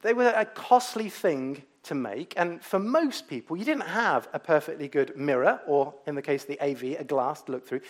they 0.02 0.14
were 0.14 0.32
a 0.34 0.44
costly 0.44 1.08
thing 1.08 1.62
to 1.84 1.94
make. 1.94 2.34
And 2.36 2.62
for 2.62 2.78
most 2.78 3.28
people, 3.28 3.56
you 3.56 3.64
didn't 3.64 3.88
have 3.88 4.28
a 4.32 4.38
perfectly 4.38 4.88
good 4.88 5.16
mirror, 5.16 5.60
or 5.66 5.94
in 6.06 6.14
the 6.14 6.22
case 6.22 6.42
of 6.42 6.48
the 6.48 6.60
AV, 6.60 7.00
a 7.00 7.04
glass 7.04 7.42
to 7.42 7.52
look 7.52 7.66
through. 7.66 7.80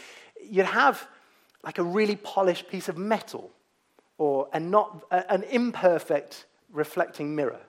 You'd 0.42 0.66
have 0.66 1.06
like 1.64 1.78
a 1.78 1.82
really 1.82 2.16
polished 2.16 2.68
piece 2.68 2.88
of 2.88 2.96
metal, 2.96 3.50
or 4.18 4.48
a 4.52 4.60
not, 4.60 5.04
an 5.10 5.42
imperfect 5.44 6.46
reflecting 6.72 7.34
mirror. 7.34 7.60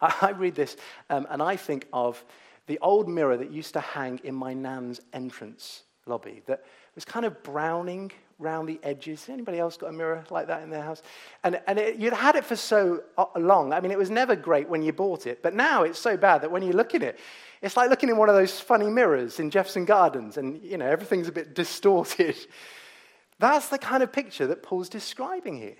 I, 0.00 0.14
I 0.22 0.30
read 0.30 0.54
this 0.54 0.76
um, 1.10 1.26
and 1.30 1.42
I 1.42 1.56
think 1.56 1.86
of 1.92 2.24
the 2.66 2.78
old 2.80 3.08
mirror 3.08 3.36
that 3.36 3.50
used 3.50 3.74
to 3.74 3.80
hang 3.80 4.20
in 4.24 4.34
my 4.34 4.54
nan's 4.54 5.00
entrance 5.12 5.82
lobby 6.06 6.42
that 6.46 6.64
was 6.94 7.04
kind 7.04 7.26
of 7.26 7.42
browning 7.42 8.10
round 8.38 8.68
the 8.68 8.80
edges. 8.82 9.28
Anybody 9.28 9.58
else 9.58 9.76
got 9.76 9.88
a 9.88 9.92
mirror 9.92 10.24
like 10.30 10.46
that 10.48 10.62
in 10.62 10.70
their 10.70 10.82
house? 10.82 11.02
And, 11.42 11.60
and 11.66 11.78
it, 11.78 11.96
you'd 11.96 12.12
had 12.12 12.36
it 12.36 12.44
for 12.44 12.56
so 12.56 13.02
uh, 13.16 13.26
long. 13.36 13.72
I 13.72 13.80
mean, 13.80 13.90
it 13.90 13.98
was 13.98 14.10
never 14.10 14.36
great 14.36 14.68
when 14.68 14.82
you 14.82 14.92
bought 14.92 15.26
it, 15.26 15.42
but 15.42 15.54
now 15.54 15.82
it's 15.82 15.98
so 15.98 16.16
bad 16.16 16.42
that 16.42 16.50
when 16.50 16.62
you 16.62 16.72
look 16.72 16.94
in 16.94 17.02
it, 17.02 17.18
it's 17.62 17.76
like 17.76 17.88
looking 17.90 18.08
in 18.08 18.16
one 18.16 18.28
of 18.28 18.34
those 18.34 18.60
funny 18.60 18.90
mirrors 18.90 19.40
in 19.40 19.50
Jefferson 19.50 19.84
Gardens, 19.84 20.36
and 20.36 20.62
you 20.62 20.76
know 20.76 20.86
everything's 20.86 21.28
a 21.28 21.32
bit 21.32 21.54
distorted. 21.54 22.36
That's 23.38 23.68
the 23.68 23.78
kind 23.78 24.02
of 24.02 24.12
picture 24.12 24.46
that 24.48 24.62
Paul's 24.62 24.88
describing 24.88 25.56
here. 25.56 25.76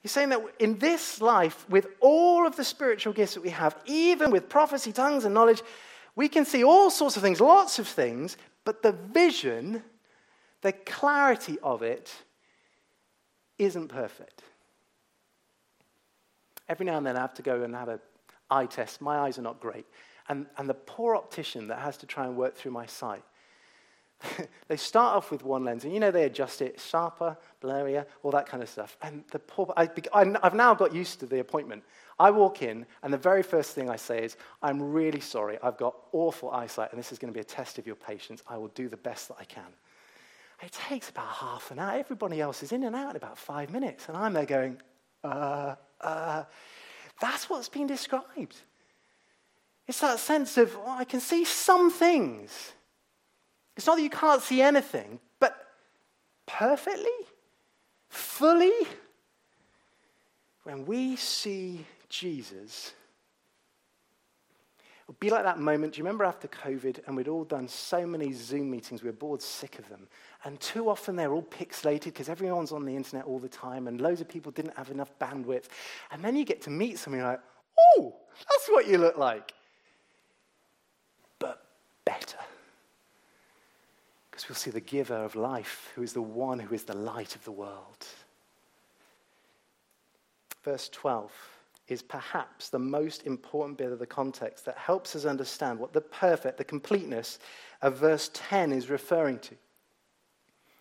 He's 0.00 0.12
saying 0.12 0.28
that 0.28 0.40
in 0.58 0.78
this 0.78 1.20
life, 1.20 1.68
with 1.68 1.88
all 2.00 2.46
of 2.46 2.54
the 2.54 2.64
spiritual 2.64 3.12
gifts 3.12 3.34
that 3.34 3.42
we 3.42 3.50
have, 3.50 3.76
even 3.86 4.30
with 4.30 4.48
prophecy, 4.48 4.92
tongues, 4.92 5.24
and 5.24 5.34
knowledge, 5.34 5.62
we 6.14 6.28
can 6.28 6.44
see 6.44 6.64
all 6.64 6.90
sorts 6.90 7.16
of 7.16 7.22
things, 7.22 7.40
lots 7.40 7.78
of 7.78 7.88
things, 7.88 8.36
but 8.64 8.82
the 8.82 8.92
vision 8.92 9.82
the 10.62 10.72
clarity 10.72 11.58
of 11.62 11.82
it 11.82 12.12
isn't 13.58 13.88
perfect. 13.88 14.42
Every 16.68 16.86
now 16.86 16.98
and 16.98 17.06
then 17.06 17.16
I 17.16 17.20
have 17.20 17.34
to 17.34 17.42
go 17.42 17.62
and 17.62 17.74
have 17.74 17.88
an 17.88 18.00
eye 18.50 18.66
test. 18.66 19.00
My 19.00 19.18
eyes 19.18 19.38
are 19.38 19.42
not 19.42 19.60
great. 19.60 19.86
And, 20.28 20.46
and 20.58 20.68
the 20.68 20.74
poor 20.74 21.16
optician 21.16 21.68
that 21.68 21.78
has 21.78 21.96
to 21.98 22.06
try 22.06 22.26
and 22.26 22.36
work 22.36 22.54
through 22.54 22.72
my 22.72 22.86
sight, 22.86 23.24
they 24.68 24.76
start 24.76 25.16
off 25.16 25.30
with 25.30 25.44
one 25.44 25.64
lens, 25.64 25.84
and 25.84 25.94
you 25.94 26.00
know 26.00 26.10
they 26.10 26.24
adjust 26.24 26.60
it 26.60 26.80
sharper, 26.80 27.36
blurrier, 27.62 28.04
all 28.22 28.32
that 28.32 28.46
kind 28.46 28.62
of 28.62 28.68
stuff. 28.68 28.96
And 29.00 29.24
the 29.30 29.38
poor, 29.38 29.72
I, 29.76 29.88
I've 30.12 30.54
now 30.54 30.74
got 30.74 30.92
used 30.92 31.20
to 31.20 31.26
the 31.26 31.38
appointment. 31.38 31.84
I 32.18 32.30
walk 32.32 32.62
in, 32.62 32.84
and 33.02 33.12
the 33.12 33.18
very 33.18 33.44
first 33.44 33.74
thing 33.74 33.88
I 33.88 33.96
say 33.96 34.24
is, 34.24 34.36
I'm 34.60 34.82
really 34.82 35.20
sorry, 35.20 35.56
I've 35.62 35.76
got 35.76 35.94
awful 36.12 36.50
eyesight, 36.50 36.90
and 36.90 36.98
this 36.98 37.12
is 37.12 37.18
going 37.18 37.32
to 37.32 37.36
be 37.36 37.40
a 37.40 37.44
test 37.44 37.78
of 37.78 37.86
your 37.86 37.96
patience. 37.96 38.42
I 38.48 38.56
will 38.56 38.68
do 38.68 38.88
the 38.88 38.96
best 38.96 39.28
that 39.28 39.36
I 39.38 39.44
can. 39.44 39.68
It 40.62 40.72
takes 40.72 41.08
about 41.08 41.28
half 41.28 41.70
an 41.70 41.78
hour. 41.78 41.98
Everybody 41.98 42.40
else 42.40 42.62
is 42.62 42.72
in 42.72 42.82
and 42.82 42.96
out 42.96 43.10
in 43.10 43.16
about 43.16 43.38
five 43.38 43.70
minutes, 43.70 44.08
and 44.08 44.16
I'm 44.16 44.32
there 44.32 44.46
going, 44.46 44.80
uh, 45.22 45.74
uh. 46.00 46.44
That's 47.20 47.50
what's 47.50 47.68
been 47.68 47.86
described. 47.86 48.56
It's 49.86 50.00
that 50.00 50.18
sense 50.18 50.56
of, 50.58 50.76
well, 50.76 50.90
I 50.98 51.04
can 51.04 51.20
see 51.20 51.44
some 51.44 51.90
things. 51.90 52.72
It's 53.76 53.86
not 53.86 53.96
that 53.96 54.02
you 54.02 54.10
can't 54.10 54.42
see 54.42 54.60
anything, 54.60 55.18
but 55.40 55.56
perfectly, 56.46 57.06
fully. 58.08 58.72
When 60.64 60.84
we 60.84 61.16
see 61.16 61.86
Jesus, 62.08 62.92
it'll 65.08 65.16
be 65.20 65.30
like 65.30 65.44
that 65.44 65.58
moment. 65.58 65.94
Do 65.94 65.98
you 65.98 66.04
remember 66.04 66.24
after 66.24 66.48
COVID 66.48 67.00
and 67.06 67.16
we'd 67.16 67.28
all 67.28 67.44
done 67.44 67.66
so 67.66 68.06
many 68.06 68.32
Zoom 68.32 68.70
meetings, 68.70 69.02
we 69.02 69.08
were 69.08 69.16
bored 69.16 69.40
sick 69.40 69.78
of 69.78 69.88
them. 69.88 70.06
And 70.44 70.60
too 70.60 70.90
often 70.90 71.16
they're 71.16 71.32
all 71.32 71.42
pixelated 71.42 72.04
because 72.04 72.28
everyone's 72.28 72.72
on 72.72 72.84
the 72.84 72.94
internet 72.94 73.24
all 73.24 73.38
the 73.38 73.48
time 73.48 73.88
and 73.88 74.00
loads 74.00 74.20
of 74.20 74.28
people 74.28 74.52
didn't 74.52 74.76
have 74.76 74.90
enough 74.90 75.10
bandwidth. 75.18 75.64
And 76.12 76.22
then 76.22 76.36
you 76.36 76.44
get 76.44 76.60
to 76.62 76.70
meet 76.70 76.98
someone, 76.98 77.22
like, 77.22 77.40
oh, 77.96 78.14
that's 78.36 78.68
what 78.68 78.86
you 78.86 78.98
look 78.98 79.16
like. 79.16 79.54
But 81.38 81.64
better 82.04 82.38
because 84.30 84.48
we'll 84.48 84.56
see 84.56 84.70
the 84.70 84.80
giver 84.80 85.16
of 85.16 85.34
life, 85.34 85.90
who 85.96 86.02
is 86.02 86.12
the 86.12 86.22
one 86.22 86.60
who 86.60 86.72
is 86.72 86.84
the 86.84 86.94
light 86.94 87.34
of 87.34 87.42
the 87.44 87.50
world. 87.50 88.06
Verse 90.62 90.88
12 90.90 91.32
is 91.88 92.02
perhaps 92.02 92.68
the 92.68 92.78
most 92.78 93.26
important 93.26 93.78
bit 93.78 93.92
of 93.92 93.98
the 93.98 94.06
context 94.06 94.66
that 94.66 94.76
helps 94.76 95.16
us 95.16 95.24
understand 95.24 95.78
what 95.78 95.92
the 95.92 96.00
perfect, 96.00 96.58
the 96.58 96.64
completeness 96.64 97.38
of 97.82 97.96
verse 97.96 98.30
10 98.34 98.72
is 98.72 98.90
referring 98.90 99.38
to. 99.38 99.54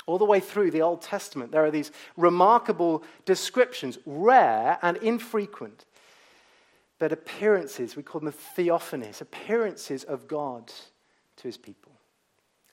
All 0.05 0.17
the 0.17 0.25
way 0.25 0.39
through 0.39 0.71
the 0.71 0.81
Old 0.81 1.01
Testament, 1.01 1.51
there 1.51 1.65
are 1.65 1.71
these 1.71 1.91
remarkable 2.15 3.03
descriptions, 3.25 3.97
rare 4.05 4.77
and 4.81 4.97
infrequent, 4.97 5.85
but 6.99 7.11
appearances, 7.11 7.95
we 7.95 8.03
call 8.03 8.21
them 8.21 8.33
theophanies, 8.55 9.21
appearances 9.21 10.03
of 10.03 10.27
God 10.27 10.71
to 11.37 11.43
his 11.43 11.57
people. 11.57 11.91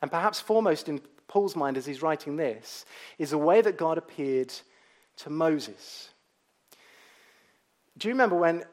And 0.01 0.11
perhaps 0.11 0.41
foremost 0.41 0.89
in 0.89 1.01
Paul's 1.29 1.57
mind 1.57 1.77
as 1.77 1.87
he's 1.87 2.03
writing 2.03 2.37
this 2.37 2.85
is 3.19 3.31
the 3.31 3.39
way 3.39 3.61
that 3.61 3.77
God 3.77 3.99
appeared 3.99 4.53
to 5.17 5.31
Moses. 5.31 6.11
Do 7.97 8.09
you 8.09 8.15
remember 8.15 8.37
when 8.37 8.65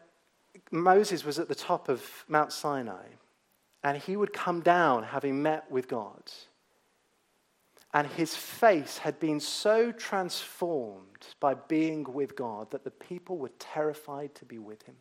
Moses 0.71 1.23
was 1.23 1.37
at 1.37 1.47
the 1.47 1.55
top 1.55 1.89
of 1.89 2.03
Mount 2.27 2.51
Sinai 2.51 3.05
and 3.83 3.97
he 3.97 4.15
would 4.15 4.33
come 4.33 4.61
down 4.61 5.03
having 5.03 5.41
met 5.41 5.69
with 5.71 5.87
God? 5.87 6.23
And 7.93 8.07
his 8.07 8.35
face 8.35 8.99
had 8.99 9.19
been 9.19 9.39
so 9.39 9.91
transformed 9.91 11.27
by 11.39 11.55
being 11.55 12.05
with 12.05 12.35
God 12.35 12.71
that 12.71 12.83
the 12.83 12.91
people 12.91 13.37
were 13.37 13.51
terrified 13.59 14.33
to 14.35 14.45
be 14.45 14.57
with 14.57 14.83
him. 14.83 14.95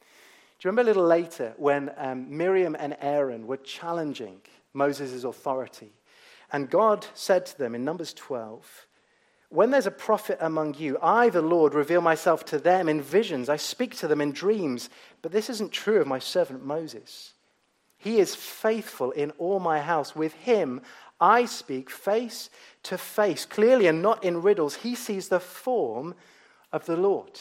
Do 0.00 0.68
you 0.68 0.70
remember 0.70 0.82
a 0.82 0.92
little 0.92 1.06
later 1.06 1.54
when 1.56 1.92
um, 1.96 2.36
Miriam 2.36 2.76
and 2.78 2.96
Aaron 3.00 3.46
were 3.46 3.56
challenging 3.56 4.40
Moses' 4.74 5.24
authority? 5.24 5.92
And 6.52 6.68
God 6.68 7.06
said 7.14 7.46
to 7.46 7.58
them 7.58 7.74
in 7.74 7.84
Numbers 7.84 8.12
12, 8.14 8.86
When 9.52 9.70
there's 9.70 9.86
a 9.86 9.90
prophet 9.90 10.38
among 10.40 10.76
you, 10.78 10.96
I, 11.02 11.28
the 11.28 11.42
Lord, 11.42 11.74
reveal 11.74 12.00
myself 12.00 12.42
to 12.46 12.58
them 12.58 12.88
in 12.88 13.02
visions. 13.02 13.50
I 13.50 13.56
speak 13.56 13.94
to 13.96 14.08
them 14.08 14.22
in 14.22 14.32
dreams. 14.32 14.88
But 15.20 15.30
this 15.30 15.50
isn't 15.50 15.72
true 15.72 16.00
of 16.00 16.06
my 16.06 16.20
servant 16.20 16.64
Moses. 16.64 17.34
He 17.98 18.18
is 18.18 18.34
faithful 18.34 19.10
in 19.10 19.30
all 19.32 19.60
my 19.60 19.82
house. 19.82 20.16
With 20.16 20.32
him, 20.32 20.80
I 21.20 21.44
speak 21.44 21.90
face 21.90 22.48
to 22.84 22.96
face, 22.96 23.44
clearly 23.44 23.88
and 23.88 24.00
not 24.00 24.24
in 24.24 24.40
riddles. 24.40 24.76
He 24.76 24.94
sees 24.94 25.28
the 25.28 25.38
form 25.38 26.14
of 26.72 26.86
the 26.86 26.96
Lord. 26.96 27.38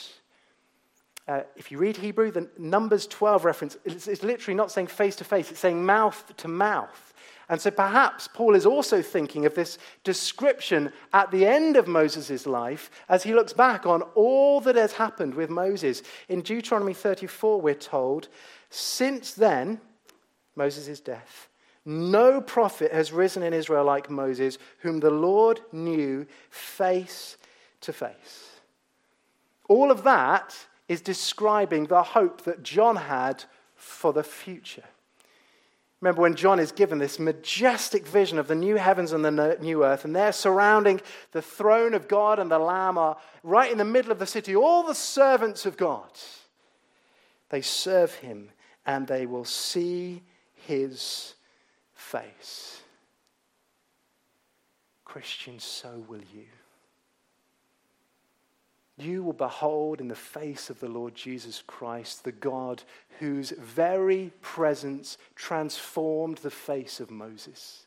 Uh, 1.30 1.44
if 1.56 1.72
you 1.72 1.78
read 1.78 1.96
Hebrew, 1.96 2.30
the 2.30 2.50
Numbers 2.58 3.08
12 3.08 3.46
reference, 3.46 3.78
it's 3.86 4.22
literally 4.22 4.56
not 4.56 4.70
saying 4.70 4.88
face 4.88 5.16
to 5.16 5.24
face, 5.24 5.50
it's 5.50 5.62
saying 5.62 5.86
mouth 5.86 6.36
to 6.36 6.50
mouth. 6.50 7.11
And 7.52 7.60
so 7.60 7.70
perhaps 7.70 8.30
Paul 8.34 8.56
is 8.56 8.66
also 8.66 9.02
thinking 9.02 9.46
of 9.46 9.56
this 9.56 9.78
description 10.06 10.94
at 11.12 11.32
the 11.32 11.46
end 11.46 11.76
of 11.76 11.86
Moses' 11.86 12.48
life 12.48 12.90
as 13.10 13.24
he 13.24 13.34
looks 13.34 13.52
back 13.52 13.86
on 13.86 14.04
all 14.16 14.62
that 14.62 14.78
has 14.78 14.94
happened 14.94 15.34
with 15.36 15.50
Moses. 15.50 16.02
In 16.30 16.44
Deuteronomy 16.44 16.94
34, 16.94 17.60
we're 17.60 17.74
told, 17.74 18.30
since 18.70 19.34
then, 19.34 19.82
Moses' 20.56 21.02
death, 21.02 21.50
no 21.84 22.40
prophet 22.40 22.94
has 22.94 23.12
risen 23.12 23.44
in 23.44 23.54
Israel 23.54 23.84
like 23.84 24.10
Moses, 24.10 24.58
whom 24.80 25.02
the 25.02 25.12
Lord 25.12 25.60
knew 25.74 26.26
face 26.50 27.36
to 27.82 27.92
face. 27.92 28.62
All 29.68 29.92
of 29.92 30.04
that 30.04 30.56
is 30.88 31.02
describing 31.02 31.88
the 31.88 32.04
hope 32.04 32.44
that 32.44 32.64
John 32.64 32.96
had 32.96 33.44
for 33.76 34.14
the 34.14 34.24
future. 34.24 34.86
Remember 36.02 36.24
when 36.24 36.36
John 36.36 36.60
is 36.60 36.72
given 36.72 36.98
this 36.98 37.20
majestic 37.20 38.08
vision 38.08 38.40
of 38.40 38.48
the 38.48 38.56
new 38.56 38.76
heavens 38.76 39.14
and 39.14 39.24
the 39.24 39.58
new 39.62 39.86
earth, 39.86 40.04
and 40.04 40.16
they're 40.16 40.32
surrounding 40.32 41.00
the 41.32 41.44
throne 41.44 41.94
of 41.94 42.08
God 42.08 42.40
and 42.40 42.50
the 42.50 42.58
Lamb 42.58 42.98
are 42.98 43.18
right 43.44 43.72
in 43.72 43.78
the 43.78 43.86
middle 43.86 44.12
of 44.12 44.18
the 44.18 44.26
city, 44.26 44.56
all 44.56 44.82
the 44.82 44.96
servants 44.96 45.68
of 45.68 45.78
God. 45.78 46.10
They 47.50 47.62
serve 47.62 48.16
him 48.16 48.50
and 48.84 49.06
they 49.06 49.28
will 49.28 49.46
see 49.46 50.24
his 50.56 51.36
face. 51.94 52.82
Christians, 55.06 55.64
so 55.64 56.04
will 56.08 56.22
you 56.34 56.46
you 59.02 59.24
will 59.24 59.34
behold 59.34 60.00
in 60.00 60.08
the 60.08 60.16
face 60.16 60.70
of 60.70 60.80
the 60.80 60.88
Lord 60.88 61.16
Jesus 61.16 61.64
Christ 61.66 62.24
the 62.24 62.32
God 62.32 62.84
whose 63.20 63.52
very 63.52 64.32
presence 64.42 65.18
transformed 65.36 66.38
the 66.38 66.52
face 66.52 67.00
of 67.00 67.12
Moses. 67.12 67.86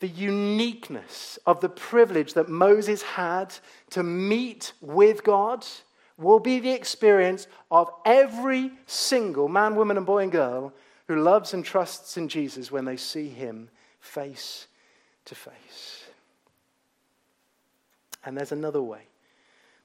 The 0.00 0.08
uniqueness 0.08 1.38
of 1.46 1.60
the 1.60 1.68
privilege 1.68 2.34
that 2.34 2.48
Moses 2.48 3.02
had 3.02 3.54
to 3.90 4.02
meet 4.02 4.72
with 4.80 5.22
God 5.24 5.66
will 6.16 6.40
be 6.40 6.60
the 6.60 6.72
experience 6.72 7.46
of 7.70 7.90
every 8.04 8.72
single 8.86 9.48
man, 9.48 9.74
woman, 9.74 9.96
and 9.96 10.06
boy 10.06 10.22
and 10.22 10.32
girl 10.32 10.72
who 11.06 11.16
loves 11.16 11.54
and 11.54 11.64
trusts 11.64 12.16
in 12.16 12.28
Jesus 12.28 12.70
when 12.70 12.84
they 12.84 12.96
see 12.96 13.28
him 13.28 13.68
face 14.00 14.66
to 15.24 15.34
face. 15.34 16.04
And 18.24 18.36
there's 18.36 18.52
another 18.52 18.82
way. 18.82 19.09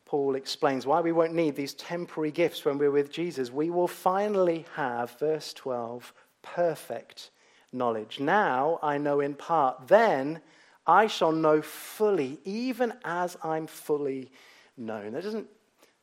Paul 0.05 0.35
explains 0.35 0.85
why 0.85 1.01
we 1.01 1.11
won't 1.11 1.33
need 1.33 1.55
these 1.55 1.73
temporary 1.73 2.31
gifts 2.31 2.63
when 2.63 2.77
we're 2.77 2.91
with 2.91 3.11
Jesus. 3.11 3.51
We 3.51 3.71
will 3.71 3.87
finally 3.87 4.65
have, 4.75 5.17
verse 5.19 5.51
12, 5.53 6.13
perfect 6.43 7.31
knowledge. 7.73 8.19
Now 8.19 8.79
I 8.83 8.97
know 8.99 9.19
in 9.19 9.33
part, 9.33 9.87
then 9.87 10.41
I 10.85 11.07
shall 11.07 11.31
know 11.31 11.61
fully, 11.61 12.39
even 12.45 12.93
as 13.03 13.35
I'm 13.43 13.65
fully 13.65 14.31
known. 14.77 15.13
That 15.13 15.23
doesn't, 15.23 15.47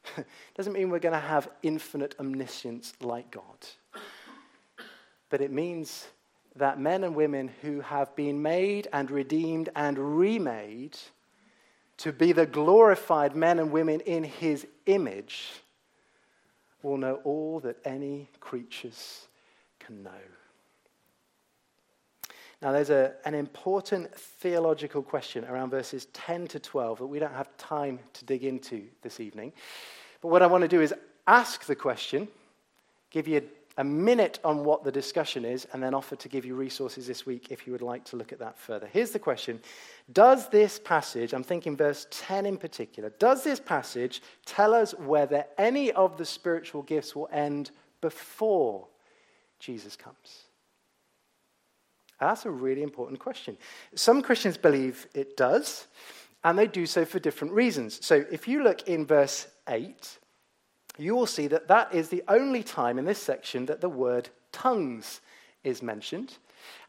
doesn't 0.56 0.72
mean 0.72 0.90
we're 0.90 0.98
going 0.98 1.14
to 1.14 1.20
have 1.20 1.48
infinite 1.62 2.16
omniscience 2.18 2.94
like 3.00 3.30
God, 3.30 3.66
but 5.30 5.40
it 5.40 5.52
means 5.52 6.08
that 6.56 6.78
men 6.78 7.04
and 7.04 7.14
women 7.14 7.50
who 7.62 7.80
have 7.80 8.14
been 8.16 8.42
made 8.42 8.88
and 8.92 9.10
redeemed 9.10 9.68
and 9.76 10.18
remade 10.18 10.98
to 11.98 12.12
be 12.12 12.32
the 12.32 12.46
glorified 12.46 13.36
men 13.36 13.58
and 13.58 13.70
women 13.70 14.00
in 14.00 14.24
his 14.24 14.66
image 14.86 15.50
will 16.82 16.96
know 16.96 17.20
all 17.24 17.60
that 17.60 17.76
any 17.84 18.28
creatures 18.40 19.26
can 19.78 20.02
know. 20.02 20.10
Now, 22.60 22.70
there's 22.70 22.90
a, 22.90 23.14
an 23.24 23.34
important 23.34 24.14
theological 24.14 25.02
question 25.02 25.44
around 25.46 25.70
verses 25.70 26.06
10 26.12 26.46
to 26.48 26.60
12 26.60 26.98
that 26.98 27.06
we 27.06 27.18
don't 27.18 27.34
have 27.34 27.56
time 27.56 27.98
to 28.12 28.24
dig 28.24 28.44
into 28.44 28.84
this 29.02 29.18
evening. 29.18 29.52
But 30.20 30.28
what 30.28 30.42
I 30.42 30.46
want 30.46 30.62
to 30.62 30.68
do 30.68 30.80
is 30.80 30.94
ask 31.26 31.64
the 31.66 31.74
question, 31.74 32.28
give 33.10 33.26
you 33.26 33.38
a 33.38 33.42
minute 33.84 34.38
on 34.44 34.64
what 34.64 34.84
the 34.84 34.92
discussion 34.92 35.44
is, 35.44 35.66
and 35.72 35.82
then 35.82 35.94
offer 35.94 36.16
to 36.16 36.28
give 36.28 36.44
you 36.44 36.54
resources 36.54 37.06
this 37.06 37.24
week 37.24 37.48
if 37.50 37.66
you 37.66 37.72
would 37.72 37.82
like 37.82 38.04
to 38.04 38.16
look 38.16 38.32
at 38.32 38.38
that 38.38 38.58
further. 38.58 38.88
Here's 38.92 39.10
the 39.10 39.18
question 39.18 39.60
Does 40.12 40.48
this 40.48 40.78
passage, 40.78 41.32
I'm 41.32 41.42
thinking 41.42 41.76
verse 41.76 42.06
10 42.10 42.46
in 42.46 42.56
particular, 42.58 43.10
does 43.18 43.44
this 43.44 43.60
passage 43.60 44.22
tell 44.44 44.74
us 44.74 44.94
whether 44.98 45.46
any 45.56 45.90
of 45.92 46.18
the 46.18 46.24
spiritual 46.24 46.82
gifts 46.82 47.16
will 47.16 47.28
end 47.32 47.70
before 48.00 48.88
Jesus 49.58 49.96
comes? 49.96 50.44
That's 52.20 52.44
a 52.44 52.50
really 52.50 52.82
important 52.82 53.18
question. 53.18 53.56
Some 53.96 54.22
Christians 54.22 54.56
believe 54.56 55.08
it 55.12 55.36
does, 55.36 55.88
and 56.44 56.58
they 56.58 56.66
do 56.66 56.86
so 56.86 57.04
for 57.04 57.18
different 57.18 57.52
reasons. 57.52 58.04
So 58.04 58.24
if 58.30 58.46
you 58.46 58.62
look 58.62 58.88
in 58.88 59.06
verse 59.06 59.48
8, 59.68 60.18
you 60.98 61.14
will 61.14 61.26
see 61.26 61.46
that 61.48 61.68
that 61.68 61.94
is 61.94 62.08
the 62.08 62.22
only 62.28 62.62
time 62.62 62.98
in 62.98 63.04
this 63.04 63.20
section 63.20 63.66
that 63.66 63.80
the 63.80 63.88
word 63.88 64.28
tongues 64.52 65.20
is 65.64 65.82
mentioned. 65.82 66.36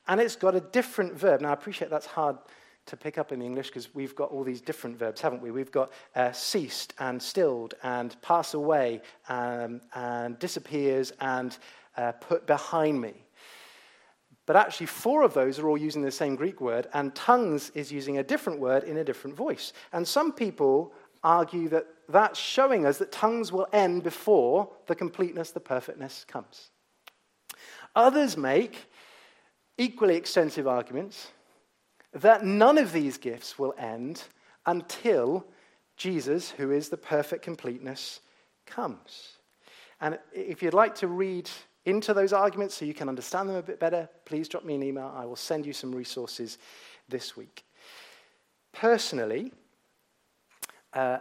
And 0.07 0.19
it's 0.19 0.35
got 0.35 0.55
a 0.55 0.59
different 0.59 1.13
verb. 1.13 1.41
Now, 1.41 1.49
I 1.49 1.53
appreciate 1.53 1.89
that's 1.89 2.05
hard 2.05 2.37
to 2.85 2.97
pick 2.97 3.17
up 3.17 3.31
in 3.31 3.41
English 3.41 3.67
because 3.67 3.95
we've 3.95 4.15
got 4.15 4.29
all 4.31 4.43
these 4.43 4.59
different 4.59 4.97
verbs, 4.97 5.21
haven't 5.21 5.41
we? 5.41 5.51
We've 5.51 5.71
got 5.71 5.93
uh, 6.15 6.33
ceased 6.33 6.93
and 6.99 7.21
stilled 7.21 7.75
and 7.83 8.19
pass 8.21 8.53
away 8.53 9.01
um, 9.29 9.79
and 9.95 10.37
disappears 10.39 11.13
and 11.21 11.57
uh, 11.95 12.11
put 12.13 12.45
behind 12.45 12.99
me. 12.99 13.13
But 14.45 14.57
actually, 14.57 14.87
four 14.87 15.23
of 15.23 15.33
those 15.33 15.57
are 15.57 15.69
all 15.69 15.77
using 15.77 16.01
the 16.01 16.11
same 16.11 16.35
Greek 16.35 16.59
word, 16.59 16.87
and 16.93 17.15
tongues 17.15 17.69
is 17.75 17.93
using 17.93 18.17
a 18.17 18.23
different 18.23 18.59
word 18.59 18.83
in 18.83 18.97
a 18.97 19.03
different 19.03 19.37
voice. 19.37 19.71
And 19.93 20.05
some 20.05 20.33
people 20.33 20.93
argue 21.23 21.69
that 21.69 21.85
that's 22.09 22.39
showing 22.39 22.85
us 22.85 22.97
that 22.97 23.11
tongues 23.11 23.51
will 23.51 23.67
end 23.71 24.03
before 24.03 24.69
the 24.87 24.95
completeness, 24.95 25.51
the 25.51 25.59
perfectness 25.59 26.25
comes. 26.27 26.69
Others 27.95 28.37
make 28.37 28.89
equally 29.77 30.15
extensive 30.15 30.67
arguments 30.67 31.29
that 32.13 32.43
none 32.43 32.77
of 32.77 32.91
these 32.91 33.17
gifts 33.17 33.57
will 33.57 33.73
end 33.77 34.23
until 34.65 35.45
Jesus, 35.97 36.51
who 36.51 36.71
is 36.71 36.89
the 36.89 36.97
perfect 36.97 37.43
completeness, 37.43 38.19
comes. 38.65 39.37
And 40.01 40.19
if 40.33 40.61
you'd 40.61 40.73
like 40.73 40.95
to 40.95 41.07
read 41.07 41.49
into 41.85 42.13
those 42.13 42.33
arguments 42.33 42.75
so 42.75 42.85
you 42.85 42.93
can 42.93 43.09
understand 43.09 43.49
them 43.49 43.55
a 43.55 43.61
bit 43.61 43.79
better, 43.79 44.09
please 44.25 44.47
drop 44.47 44.63
me 44.63 44.75
an 44.75 44.83
email. 44.83 45.11
I 45.15 45.25
will 45.25 45.35
send 45.35 45.65
you 45.65 45.73
some 45.73 45.93
resources 45.93 46.57
this 47.09 47.35
week. 47.35 47.63
Personally, 48.71 49.51
uh, 50.93 51.19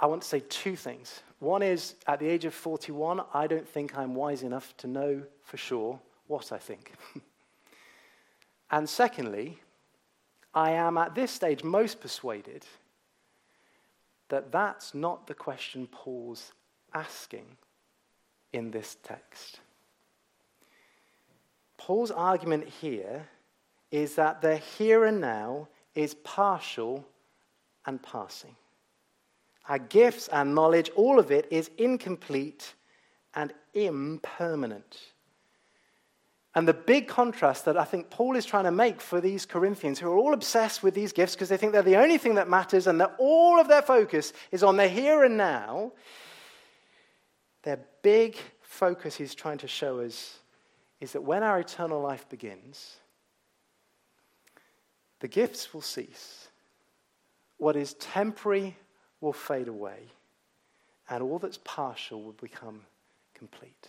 I 0.00 0.06
want 0.06 0.22
to 0.22 0.28
say 0.28 0.40
two 0.48 0.76
things. 0.76 1.22
One 1.40 1.62
is, 1.62 1.94
at 2.06 2.20
the 2.20 2.26
age 2.26 2.44
of 2.44 2.54
41, 2.54 3.22
I 3.34 3.46
don't 3.46 3.68
think 3.68 3.96
I'm 3.96 4.14
wise 4.14 4.42
enough 4.42 4.76
to 4.78 4.86
know 4.86 5.22
for 5.42 5.56
sure 5.56 6.00
what 6.26 6.52
I 6.52 6.58
think. 6.58 6.92
and 8.70 8.88
secondly, 8.88 9.58
I 10.54 10.72
am 10.72 10.98
at 10.98 11.14
this 11.14 11.30
stage 11.30 11.62
most 11.64 12.00
persuaded 12.00 12.64
that 14.28 14.52
that's 14.52 14.94
not 14.94 15.26
the 15.26 15.34
question 15.34 15.86
Paul's 15.90 16.52
asking 16.94 17.56
in 18.52 18.70
this 18.70 18.96
text. 19.02 19.60
Paul's 21.76 22.10
argument 22.10 22.68
here 22.68 23.28
is 23.90 24.16
that 24.16 24.42
the 24.42 24.56
here 24.56 25.04
and 25.04 25.20
now 25.20 25.68
is 25.94 26.14
partial 26.14 27.06
and 27.86 28.02
passing. 28.02 28.54
Our 29.68 29.78
gifts, 29.78 30.28
our 30.28 30.44
knowledge, 30.44 30.90
all 30.96 31.18
of 31.18 31.30
it 31.30 31.46
is 31.50 31.70
incomplete 31.76 32.74
and 33.34 33.52
impermanent. 33.74 34.98
And 36.54 36.66
the 36.66 36.74
big 36.74 37.06
contrast 37.06 37.66
that 37.66 37.76
I 37.76 37.84
think 37.84 38.10
Paul 38.10 38.34
is 38.34 38.46
trying 38.46 38.64
to 38.64 38.72
make 38.72 39.00
for 39.00 39.20
these 39.20 39.44
Corinthians 39.44 39.98
who 39.98 40.10
are 40.10 40.16
all 40.16 40.32
obsessed 40.32 40.82
with 40.82 40.94
these 40.94 41.12
gifts 41.12 41.34
because 41.34 41.50
they 41.50 41.58
think 41.58 41.72
they're 41.72 41.82
the 41.82 41.96
only 41.98 42.18
thing 42.18 42.34
that 42.36 42.48
matters 42.48 42.86
and 42.86 43.00
that 43.00 43.14
all 43.18 43.60
of 43.60 43.68
their 43.68 43.82
focus 43.82 44.32
is 44.50 44.62
on 44.62 44.76
the 44.76 44.88
here 44.88 45.22
and 45.22 45.36
now, 45.36 45.92
their 47.62 47.78
big 48.02 48.36
focus 48.62 49.16
he's 49.16 49.34
trying 49.34 49.58
to 49.58 49.68
show 49.68 50.00
us 50.00 50.38
is 51.00 51.12
that 51.12 51.22
when 51.22 51.42
our 51.42 51.60
eternal 51.60 52.00
life 52.00 52.28
begins, 52.28 52.96
the 55.20 55.28
gifts 55.28 55.74
will 55.74 55.82
cease. 55.82 56.48
What 57.58 57.76
is 57.76 57.94
temporary 57.94 58.76
will 59.20 59.32
fade 59.32 59.68
away, 59.68 59.98
and 61.08 61.22
all 61.22 61.38
that's 61.38 61.58
partial 61.64 62.22
will 62.22 62.32
become 62.32 62.82
complete. 63.34 63.88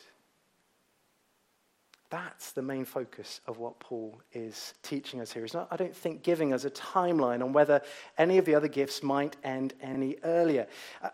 That's 2.09 2.53
the 2.53 2.63
main 2.63 2.85
focus 2.85 3.39
of 3.45 3.59
what 3.59 3.79
Paul 3.79 4.19
is 4.33 4.73
teaching 4.81 5.21
us 5.21 5.31
here. 5.31 5.43
He's 5.43 5.53
not, 5.53 5.67
I 5.69 5.75
don't 5.75 5.95
think, 5.95 6.23
giving 6.23 6.53
us 6.53 6.65
a 6.65 6.71
timeline 6.71 7.43
on 7.43 7.53
whether 7.53 7.81
any 8.17 8.39
of 8.39 8.45
the 8.45 8.55
other 8.55 8.67
gifts 8.67 9.03
might 9.03 9.35
end 9.43 9.75
any 9.79 10.15
earlier. 10.23 10.65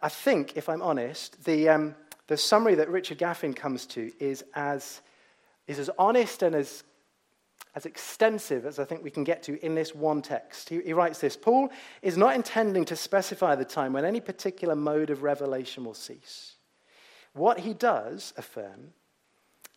I 0.02 0.08
think, 0.08 0.56
if 0.56 0.70
I'm 0.70 0.82
honest, 0.82 1.44
the, 1.44 1.68
um, 1.68 1.96
the 2.28 2.38
summary 2.38 2.76
that 2.76 2.90
Richard 2.90 3.18
Gaffin 3.18 3.54
comes 3.54 3.86
to 3.88 4.10
is 4.22 4.46
as, 4.54 5.02
is 5.68 5.80
as 5.80 5.90
honest 6.00 6.44
and 6.44 6.56
as, 6.56 6.86
as 7.76 7.86
extensive 7.86 8.66
as 8.66 8.80
I 8.80 8.86
think 8.86 9.04
we 9.04 9.12
can 9.12 9.26
get 9.26 9.44
to 9.44 9.64
in 9.64 9.76
this 9.76 9.94
one 9.94 10.22
text. 10.22 10.70
He, 10.70 10.82
he 10.82 10.94
writes 10.94 11.20
this 11.20 11.36
Paul 11.36 11.70
is 12.02 12.18
not 12.18 12.36
intending 12.36 12.86
to 12.86 12.96
specify 12.96 13.56
the 13.56 13.66
time 13.66 13.94
when 13.94 14.06
any 14.06 14.22
particular 14.22 14.76
mode 14.76 15.10
of 15.10 15.24
revelation 15.24 15.84
will 15.84 15.94
cease. 15.94 16.56
What 17.34 17.60
he 17.60 17.74
does 17.74 18.34
affirm 18.38 18.94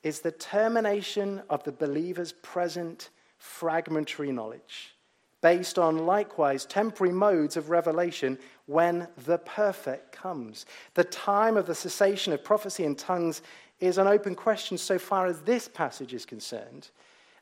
is 0.05 0.21
the 0.21 0.31
termination 0.31 1.43
of 1.51 1.65
the 1.65 1.73
believer's 1.73 2.33
present 2.33 3.11
fragmentary 3.37 4.31
knowledge, 4.31 4.95
based 5.41 5.77
on 5.77 6.07
likewise 6.07 6.65
temporary 6.65 7.13
modes 7.13 7.57
of 7.57 7.69
revelation 7.69 8.39
when 8.67 9.09
the 9.25 9.39
perfect 9.39 10.13
comes. 10.13 10.67
The 10.95 11.05
time 11.05 11.57
of 11.57 11.67
the 11.67 11.75
cessation 11.75 12.33
of 12.33 12.45
prophecy 12.45 12.85
and 12.85 12.97
tongues 12.97 13.43
is 13.81 13.99
an 13.99 14.07
open 14.07 14.37
question 14.37 14.79
so 14.79 14.99
far 14.99 15.27
as 15.27 15.41
this 15.43 15.69
passage 15.69 16.15
is 16.15 16.25
concerned, 16.25 16.91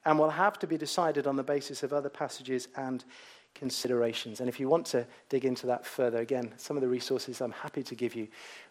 and 0.06 0.18
will 0.18 0.30
have 0.30 0.58
to 0.60 0.66
be 0.68 0.78
decided 0.78 1.26
on 1.26 1.34
the 1.34 1.42
basis 1.42 1.82
of 1.82 1.92
other 1.92 2.08
passages 2.08 2.68
and 2.76 3.04
considerations. 3.54 4.38
And 4.38 4.48
if 4.48 4.60
you 4.60 4.68
want 4.68 4.86
to 4.86 5.04
dig 5.28 5.44
into 5.44 5.66
that 5.66 5.84
further, 5.84 6.18
again, 6.18 6.52
some 6.56 6.76
of 6.76 6.80
the 6.80 6.88
resources 6.88 7.40
I'm 7.40 7.50
happy 7.50 7.82
to 7.82 7.94
give 7.96 8.14
you 8.14 8.28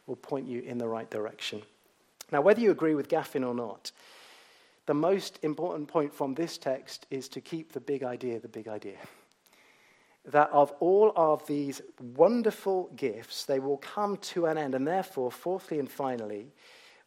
will 0.08 0.16
point 0.16 0.48
you 0.48 0.62
in 0.62 0.78
the 0.78 0.88
right 0.88 1.10
direction. 1.12 1.62
Now, 2.32 2.40
whether 2.40 2.62
you 2.62 2.72
agree 2.72 2.96
with 2.96 3.10
Gaffin 3.10 3.46
or 3.46 3.54
not, 3.54 3.92
the 4.86 4.94
most 4.94 5.40
important 5.44 5.90
point 5.90 6.14
from 6.14 6.36
this 6.36 6.58
text 6.58 7.06
is 7.12 7.28
to 7.30 7.42
keep 7.42 7.74
the 7.74 7.82
big 7.82 8.04
idea 8.04 8.40
the 8.40 8.48
big 8.48 8.70
idea. 8.70 8.98
That 10.26 10.50
of 10.52 10.72
all 10.80 11.12
of 11.16 11.46
these 11.48 11.82
wonderful 12.16 12.90
gifts, 12.96 13.46
they 13.46 13.60
will 13.60 13.78
come 13.78 14.18
to 14.18 14.46
an 14.46 14.58
end. 14.58 14.74
And 14.74 14.88
therefore, 14.88 15.32
fourthly 15.32 15.80
and 15.80 15.92
finally, 15.92 16.48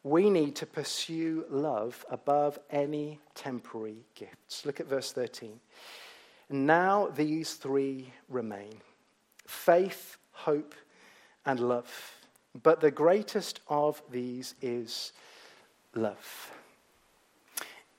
we 0.03 0.29
need 0.29 0.55
to 0.55 0.65
pursue 0.65 1.45
love 1.49 2.05
above 2.09 2.57
any 2.69 3.19
temporary 3.35 4.05
gifts. 4.15 4.65
Look 4.65 4.79
at 4.79 4.87
verse 4.87 5.11
13. 5.11 5.59
Now 6.49 7.07
these 7.07 7.53
three 7.53 8.11
remain 8.29 8.81
faith, 9.45 10.17
hope, 10.31 10.75
and 11.45 11.59
love. 11.59 12.15
But 12.61 12.81
the 12.81 12.91
greatest 12.91 13.61
of 13.67 14.01
these 14.11 14.55
is 14.61 15.11
love. 15.95 16.51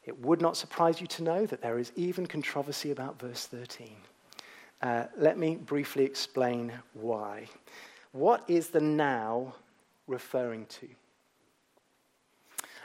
It 0.05 0.19
would 0.21 0.41
not 0.41 0.57
surprise 0.57 1.01
you 1.01 1.07
to 1.09 1.23
know 1.23 1.47
that 1.47 1.61
there 1.61 1.79
is 1.79 1.93
even 1.97 2.27
controversy 2.27 2.91
about 2.91 3.21
verse 3.21 3.47
13. 3.47 3.97
Uh, 4.83 5.05
let 5.17 5.39
me 5.39 5.57
briefly 5.57 6.05
explain 6.05 6.73
why. 6.95 7.47
What 8.13 8.45
is 8.49 8.69
the 8.69 8.81
now 8.81 9.55
referring 10.07 10.67
to? 10.67 10.89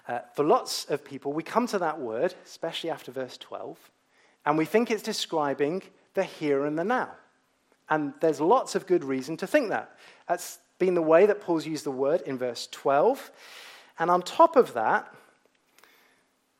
Uh, 0.08 0.20
for 0.34 0.44
lots 0.44 0.86
of 0.86 1.04
people, 1.04 1.34
we 1.34 1.44
come 1.44 1.68
to 1.68 1.80
that 1.80 2.00
word, 2.00 2.34
especially 2.46 2.90
after 2.90 3.12
verse 3.12 3.38
12, 3.38 3.78
and 4.46 4.58
we 4.58 4.66
think 4.66 4.92
it's 4.92 5.02
describing 5.02 5.82
the 6.14 6.24
here 6.24 6.66
and 6.66 6.78
the 6.78 6.84
now. 6.84 7.10
And 7.90 8.14
there's 8.20 8.40
lots 8.40 8.76
of 8.76 8.88
good 8.88 9.04
reason 9.04 9.38
to 9.38 9.48
think 9.48 9.70
that. 9.70 9.98
That's 10.28 10.60
been 10.80 10.96
the 10.96 11.02
way 11.02 11.26
that 11.26 11.42
Paul's 11.42 11.66
used 11.66 11.86
the 11.86 11.92
word 11.92 12.22
in 12.22 12.38
verse 12.38 12.68
12. 12.72 13.32
And 14.00 14.10
on 14.12 14.22
top 14.22 14.56
of 14.56 14.74
that, 14.74 15.14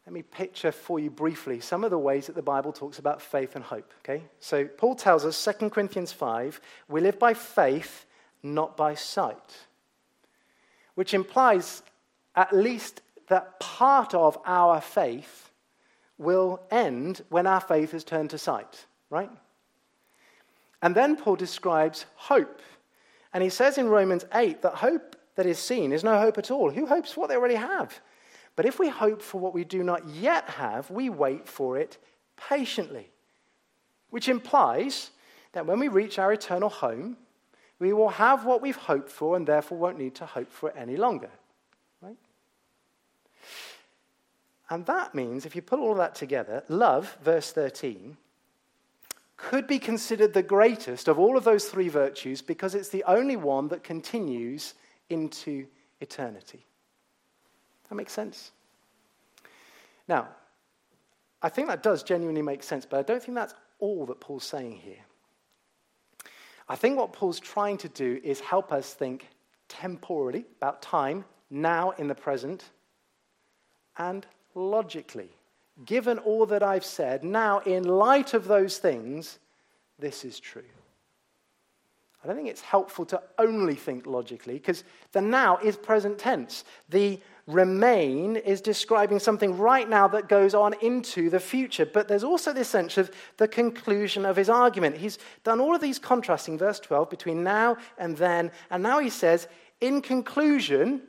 let 0.06 0.14
me 0.14 0.22
picture 0.22 0.72
for 0.72 1.00
you 1.00 1.10
briefly 1.10 1.60
some 1.60 1.84
of 1.84 1.90
the 1.90 1.98
ways 1.98 2.28
that 2.28 2.36
the 2.36 2.42
Bible 2.42 2.72
talks 2.72 3.00
about 3.00 3.22
faith 3.22 3.56
and 3.56 3.64
hope. 3.64 3.92
Okay? 4.04 4.24
So 4.40 4.66
Paul 4.66 4.96
tells 4.96 5.26
us, 5.26 5.44
2 5.60 5.70
Corinthians 5.72 6.12
5, 6.12 6.62
we 6.88 7.02
live 7.02 7.18
by 7.18 7.34
faith, 7.34 8.06
not 8.44 8.78
by 8.78 8.94
sight. 8.94 9.66
Which 10.94 11.14
implies 11.14 11.82
at 12.36 12.54
least 12.54 13.02
that 13.28 13.60
part 13.60 14.14
of 14.14 14.38
our 14.46 14.82
faith 14.82 15.52
will 16.18 16.62
end 16.72 17.24
when 17.30 17.48
our 17.48 17.62
faith 17.62 17.94
is 17.94 18.04
turned 18.04 18.30
to 18.30 18.38
sight, 18.38 18.86
right? 19.10 19.32
And 20.82 20.96
then 20.96 21.16
Paul 21.16 21.36
describes 21.36 22.06
hope. 22.16 22.62
And 23.34 23.44
he 23.44 23.50
says 23.50 23.78
in 23.78 23.90
Romans 23.90 24.26
8 24.34 24.62
that 24.62 24.76
hope 24.76 25.16
that 25.36 25.46
is 25.46 25.60
seen 25.60 25.92
is 25.92 26.04
no 26.04 26.20
hope 26.20 26.38
at 26.38 26.52
all. 26.52 26.72
Who 26.72 26.86
hopes 26.86 27.12
for 27.12 27.22
what 27.22 27.30
they 27.30 27.36
already 27.36 27.56
have? 27.56 28.00
But 28.56 28.66
if 28.66 28.80
we 28.80 28.88
hope 28.88 29.22
for 29.22 29.40
what 29.40 29.54
we 29.54 29.66
do 29.66 29.84
not 29.84 30.08
yet 30.08 30.50
have, 30.52 30.90
we 30.90 31.10
wait 31.10 31.48
for 31.48 31.78
it 31.78 31.98
patiently. 32.38 33.10
Which 34.10 34.30
implies 34.30 35.12
that 35.52 35.66
when 35.66 35.80
we 35.80 35.88
reach 35.90 36.20
our 36.20 36.32
eternal 36.32 36.70
home, 36.70 37.18
we 37.80 37.92
will 37.92 38.10
have 38.10 38.46
what 38.46 38.62
we've 38.62 38.76
hoped 38.76 39.10
for 39.10 39.36
and 39.36 39.46
therefore 39.46 39.78
won't 39.78 39.98
need 39.98 40.16
to 40.16 40.26
hope 40.26 40.52
for 40.52 40.70
it 40.70 40.76
any 40.78 40.96
longer. 40.96 41.30
Right? 42.02 42.16
And 44.70 44.86
that 44.88 45.14
means, 45.14 45.46
if 45.46 45.56
you 45.56 45.62
put 45.62 45.80
all 45.80 45.92
of 45.92 45.98
that 45.98 46.16
together, 46.16 46.64
love, 46.70 47.18
verse 47.24 47.52
13, 47.52 48.18
could 49.38 49.68
be 49.68 49.80
considered 49.80 50.34
the 50.34 50.44
greatest 50.44 51.08
of 51.08 51.20
all 51.20 51.38
of 51.38 51.44
those 51.44 51.66
three 51.66 51.90
virtues 51.90 52.42
because 52.42 52.74
it's 52.74 52.90
the 52.90 53.04
only 53.04 53.36
one 53.36 53.68
that 53.68 53.84
continues 53.84 54.74
into 55.10 55.68
eternity. 56.00 56.66
That 57.90 57.96
makes 57.96 58.14
sense? 58.14 58.52
Now, 60.08 60.30
I 61.42 61.50
think 61.50 61.68
that 61.68 61.84
does 61.84 62.02
genuinely 62.02 62.42
make 62.42 62.64
sense, 62.64 62.86
but 62.86 63.00
I 63.00 63.04
don't 63.04 63.22
think 63.22 63.36
that's 63.36 63.54
all 63.80 64.06
that 64.08 64.20
Paul's 64.20 64.46
saying 64.46 64.78
here. 64.78 65.04
I 66.68 66.76
think 66.76 66.98
what 66.98 67.14
Paul's 67.14 67.40
trying 67.40 67.78
to 67.78 67.90
do 67.90 68.20
is 68.24 68.40
help 68.40 68.72
us 68.72 68.94
think 68.94 69.28
temporally 69.68 70.46
about 70.58 70.82
time, 70.82 71.26
now 71.52 71.92
in 71.92 72.08
the 72.08 72.16
present, 72.16 72.72
and 73.98 74.26
logically. 74.56 75.30
Given 75.86 76.18
all 76.20 76.46
that 76.48 76.64
I've 76.64 76.86
said, 76.86 77.24
now 77.24 77.60
in 77.60 77.84
light 77.84 78.34
of 78.34 78.48
those 78.48 78.78
things, 78.78 79.40
this 80.00 80.24
is 80.24 80.40
true. 80.40 80.64
I 82.24 82.28
don't 82.28 82.38
think 82.38 82.50
it's 82.50 82.62
helpful 82.62 83.06
to 83.08 83.22
only 83.38 83.76
think 83.76 84.08
logically 84.08 84.56
because 84.56 84.84
the 85.12 85.22
now 85.22 85.58
is 85.58 85.78
present 85.78 86.18
tense. 86.18 86.64
The 86.90 87.20
remain 87.46 88.36
is 88.36 88.62
describing 88.62 89.20
something 89.20 89.56
right 89.60 89.88
now 89.88 90.08
that 90.08 90.28
goes 90.28 90.56
on 90.56 90.74
into 90.82 91.30
the 91.30 91.40
future. 91.40 91.86
But 91.86 92.08
there's 92.08 92.24
also 92.24 92.52
this 92.52 92.68
sense 92.68 92.98
of 92.98 93.12
the 93.38 93.48
conclusion 93.48 94.26
of 94.26 94.38
his 94.38 94.50
argument. 94.50 94.98
He's 94.98 95.20
done 95.44 95.60
all 95.60 95.76
of 95.76 95.82
these 95.82 96.00
contrasting, 96.00 96.58
verse 96.58 96.80
12, 96.80 97.12
between 97.12 97.44
now 97.44 97.78
and 98.00 98.18
then. 98.18 98.50
And 98.72 98.82
now 98.82 98.98
he 98.98 99.12
says, 99.12 99.48
in 99.80 100.02
conclusion, 100.02 101.04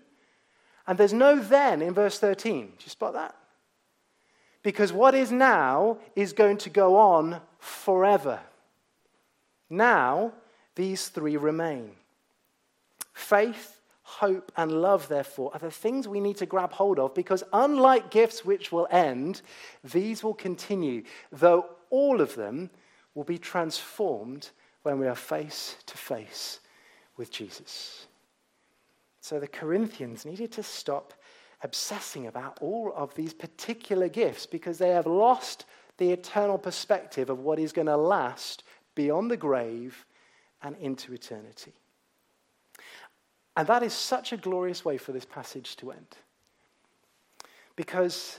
and 0.87 0.99
there's 0.99 1.13
no 1.13 1.39
then 1.39 1.83
in 1.83 1.95
verse 1.95 2.19
13. 2.19 2.67
Do 2.67 2.73
you 2.85 2.91
spot 2.91 3.15
that? 3.15 3.35
Because 4.63 4.93
what 4.93 5.15
is 5.15 5.31
now 5.31 5.99
is 6.15 6.33
going 6.33 6.59
to 6.59 6.71
go 6.71 6.97
on 6.97 7.41
forever. 7.59 8.41
Now, 9.71 10.33
these 10.75 11.09
three 11.09 11.37
remain 11.37 11.93
faith, 13.13 13.81
hope, 14.03 14.53
and 14.57 14.71
love, 14.71 15.09
therefore, 15.09 15.51
are 15.55 15.59
the 15.59 15.71
things 15.71 16.07
we 16.07 16.21
need 16.21 16.37
to 16.37 16.47
grab 16.47 16.73
hold 16.73 16.99
of 16.99 17.15
because, 17.15 17.43
unlike 17.53 18.11
gifts 18.11 18.45
which 18.45 18.71
will 18.71 18.87
end, 18.91 19.41
these 19.83 20.23
will 20.23 20.35
continue, 20.35 21.03
though 21.33 21.67
all 21.91 22.21
of 22.21 22.35
them 22.35 22.71
will 23.15 23.25
be 23.25 23.39
transformed 23.39 24.51
when 24.83 24.99
we 24.99 25.07
are 25.07 25.15
face 25.15 25.77
to 25.87 25.97
face 25.97 26.61
with 27.17 27.31
Jesus. 27.31 28.07
So 29.27 29.41
the 29.41 29.49
Corinthians 29.49 30.25
needed 30.25 30.53
to 30.53 30.63
stop 30.63 31.13
obsessing 31.61 32.29
about 32.29 32.59
all 32.61 32.93
of 32.95 33.13
these 33.17 33.35
particular 33.35 34.09
gifts 34.09 34.47
because 34.47 34.79
they 34.79 34.91
have 34.91 35.09
lost 35.09 35.65
the 35.99 36.13
eternal 36.13 36.59
perspective 36.59 37.29
of 37.29 37.41
what 37.41 37.59
is 37.59 37.73
going 37.73 37.89
to 37.89 37.97
last 37.97 38.63
beyond 38.95 39.29
the 39.29 39.37
grave 39.37 40.07
and 40.63 40.77
into 40.77 41.13
eternity. 41.13 41.73
And 43.57 43.67
that 43.67 43.83
is 43.83 43.93
such 43.93 44.33
a 44.33 44.37
glorious 44.37 44.85
way 44.85 44.97
for 44.97 45.11
this 45.11 45.25
passage 45.25 45.75
to 45.79 45.91
end. 45.91 46.17
Because 47.75 48.39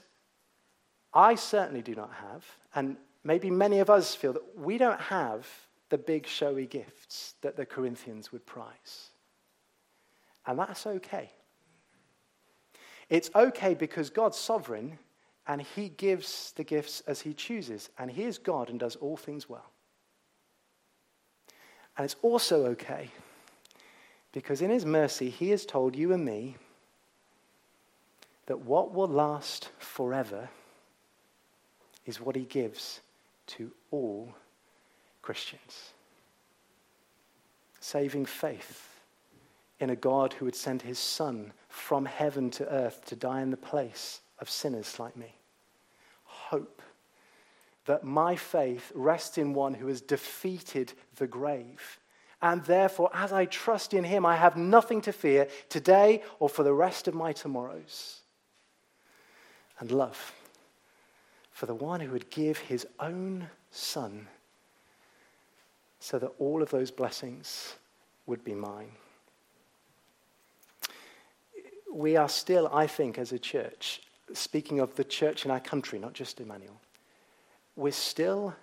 I 1.14 1.36
certainly 1.36 1.82
do 1.82 1.96
not 1.96 2.14
have, 2.14 2.46
and 2.76 2.96
maybe 3.26 3.52
many 3.52 3.80
of 3.80 3.90
us 3.90 4.16
feel 4.16 4.32
that 4.32 4.58
we 4.58 4.78
don't 4.78 5.02
have 5.02 5.46
the 5.90 5.98
big 5.98 6.26
showy 6.26 6.66
gifts 6.66 7.34
that 7.42 7.58
the 7.58 7.66
Corinthians 7.66 8.32
would 8.32 8.46
prize. 8.46 9.10
And 10.48 10.58
that's 10.58 10.88
okay. 10.88 11.30
It's 13.10 13.30
okay 13.36 13.74
because 13.74 14.10
God's 14.10 14.38
sovereign 14.38 14.98
and 15.46 15.62
he 15.62 15.90
gives 15.90 16.54
the 16.56 16.64
gifts 16.64 17.02
as 17.08 17.22
he 17.22 17.34
chooses. 17.34 17.90
And 18.00 18.10
he 18.10 18.24
is 18.24 18.38
God 18.38 18.70
and 18.70 18.80
does 18.80 18.96
all 18.96 19.18
things 19.18 19.48
well. 19.50 19.70
And 21.98 22.06
it's 22.06 22.16
also 22.22 22.66
okay 22.68 23.10
because 24.32 24.62
in 24.62 24.70
his 24.70 24.86
mercy, 24.86 25.30
he 25.30 25.50
has 25.50 25.66
told 25.66 25.96
you 25.96 26.14
and 26.14 26.24
me 26.24 26.56
that 28.46 28.60
what 28.60 28.94
will 28.94 29.08
last 29.08 29.70
forever 29.80 30.50
is 32.06 32.22
what 32.22 32.36
he 32.36 32.44
gives 32.44 33.02
to 33.48 33.72
all 33.92 34.34
Christians 35.22 35.94
saving 37.80 38.26
faith 38.26 38.87
in 39.80 39.90
a 39.90 39.96
God 39.96 40.34
who 40.34 40.46
would 40.46 40.56
send 40.56 40.82
his 40.82 41.00
Son 41.00 41.54
from 41.70 42.06
heaven 42.06 42.50
to 42.52 42.68
earth 42.72 43.06
to 43.06 43.16
die 43.16 43.42
in 43.42 43.52
the 43.52 43.58
place 43.58 44.22
of 44.40 44.50
sinners 44.50 45.00
like 45.00 45.16
me. 45.16 45.36
Hope 46.24 46.82
that 47.86 48.04
my 48.04 48.36
faith 48.36 48.92
rests 48.96 49.38
in 49.38 49.54
one 49.54 49.74
who 49.74 49.88
has 49.88 50.02
defeated 50.02 50.94
the 51.16 51.28
grave. 51.28 52.00
And 52.42 52.64
therefore, 52.66 53.10
as 53.14 53.32
I 53.32 53.46
trust 53.46 53.94
in 53.94 54.04
him, 54.04 54.26
I 54.26 54.36
have 54.36 54.58
nothing 54.58 55.02
to 55.02 55.14
fear 55.14 55.48
today 55.70 56.22
or 56.40 56.50
for 56.50 56.64
the 56.64 56.74
rest 56.74 57.08
of 57.08 57.16
my 57.16 57.32
tomorrows. 57.32 58.22
And 59.80 59.92
love 59.92 60.34
for 61.52 61.66
the 61.66 61.76
one 61.76 62.00
who 62.00 62.12
would 62.12 62.30
give 62.30 62.58
his 62.58 62.86
own 63.00 63.50
son 63.72 64.28
so 66.00 66.20
that 66.20 66.32
all 66.38 66.62
of 66.62 66.70
those 66.70 66.92
blessings 66.92 67.76
would 68.28 68.44
be 68.44 68.54
mine 68.54 68.92
we 71.94 72.16
are 72.16 72.30
still, 72.30 72.70
I 72.74 72.88
think, 72.88 73.18
as 73.18 73.32
a 73.32 73.40
church, 73.40 74.02
speaking 74.34 74.80
of 74.80 74.96
the 74.96 75.04
church 75.04 75.46
in 75.46 75.52
our 75.52 75.60
country, 75.60 76.00
not 76.00 76.14
just 76.14 76.40
Emmanuel, 76.40 76.80
we're 77.76 77.92
still 77.92 78.56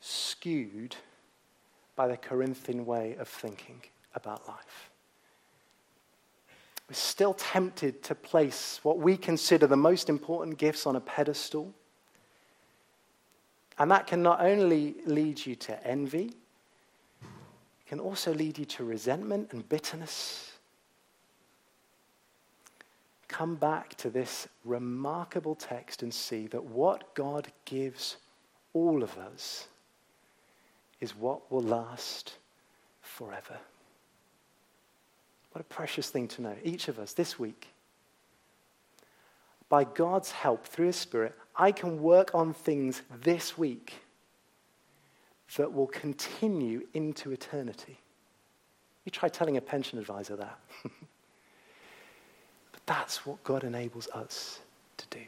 skewed 0.00 0.96
by 1.96 2.08
the 2.08 2.16
Corinthian 2.16 2.86
way 2.86 3.16
of 3.18 3.28
thinking 3.28 3.82
about 4.14 4.46
life. 4.48 4.90
We're 6.88 6.94
still 6.94 7.34
tempted 7.34 8.02
to 8.04 8.14
place 8.14 8.80
what 8.82 8.98
we 8.98 9.16
consider 9.16 9.66
the 9.66 9.76
most 9.76 10.08
important 10.08 10.58
gifts 10.58 10.86
on 10.86 10.96
a 10.96 11.00
pedestal. 11.00 11.72
And 13.78 13.90
that 13.90 14.06
can 14.06 14.22
not 14.22 14.40
only 14.40 14.96
lead 15.06 15.44
you 15.44 15.54
to 15.56 15.86
envy, 15.86 16.34
it 17.22 17.86
can 17.86 18.00
also 18.00 18.34
lead 18.34 18.58
you 18.58 18.64
to 18.66 18.84
resentment 18.84 19.52
and 19.52 19.66
bitterness 19.68 20.51
come 23.32 23.54
back 23.54 23.94
to 23.96 24.10
this 24.10 24.46
remarkable 24.64 25.54
text 25.54 26.02
and 26.02 26.12
see 26.12 26.46
that 26.48 26.64
what 26.64 27.14
God 27.14 27.48
gives 27.64 28.18
all 28.74 29.02
of 29.02 29.16
us 29.16 29.66
is 31.00 31.16
what 31.16 31.50
will 31.50 31.62
last 31.62 32.34
forever. 33.00 33.58
What 35.52 35.62
a 35.62 35.64
precious 35.64 36.10
thing 36.10 36.28
to 36.28 36.42
know. 36.42 36.54
Each 36.62 36.88
of 36.88 36.98
us 36.98 37.14
this 37.14 37.38
week, 37.38 37.68
by 39.68 39.84
God's 39.84 40.30
help 40.30 40.66
through 40.66 40.86
His 40.86 40.96
Spirit, 40.96 41.34
I 41.56 41.72
can 41.72 42.02
work 42.02 42.34
on 42.34 42.52
things 42.52 43.00
this 43.22 43.56
week 43.56 43.94
that 45.56 45.72
will 45.72 45.86
continue 45.86 46.86
into 46.92 47.32
eternity. 47.32 47.98
You 49.04 49.10
try 49.10 49.28
telling 49.28 49.56
a 49.56 49.60
pension 49.62 49.98
advisor 49.98 50.36
that. 50.36 50.58
That's 52.86 53.24
what 53.26 53.42
God 53.44 53.64
enables 53.64 54.08
us 54.08 54.60
to 54.98 55.06
do. 55.10 55.24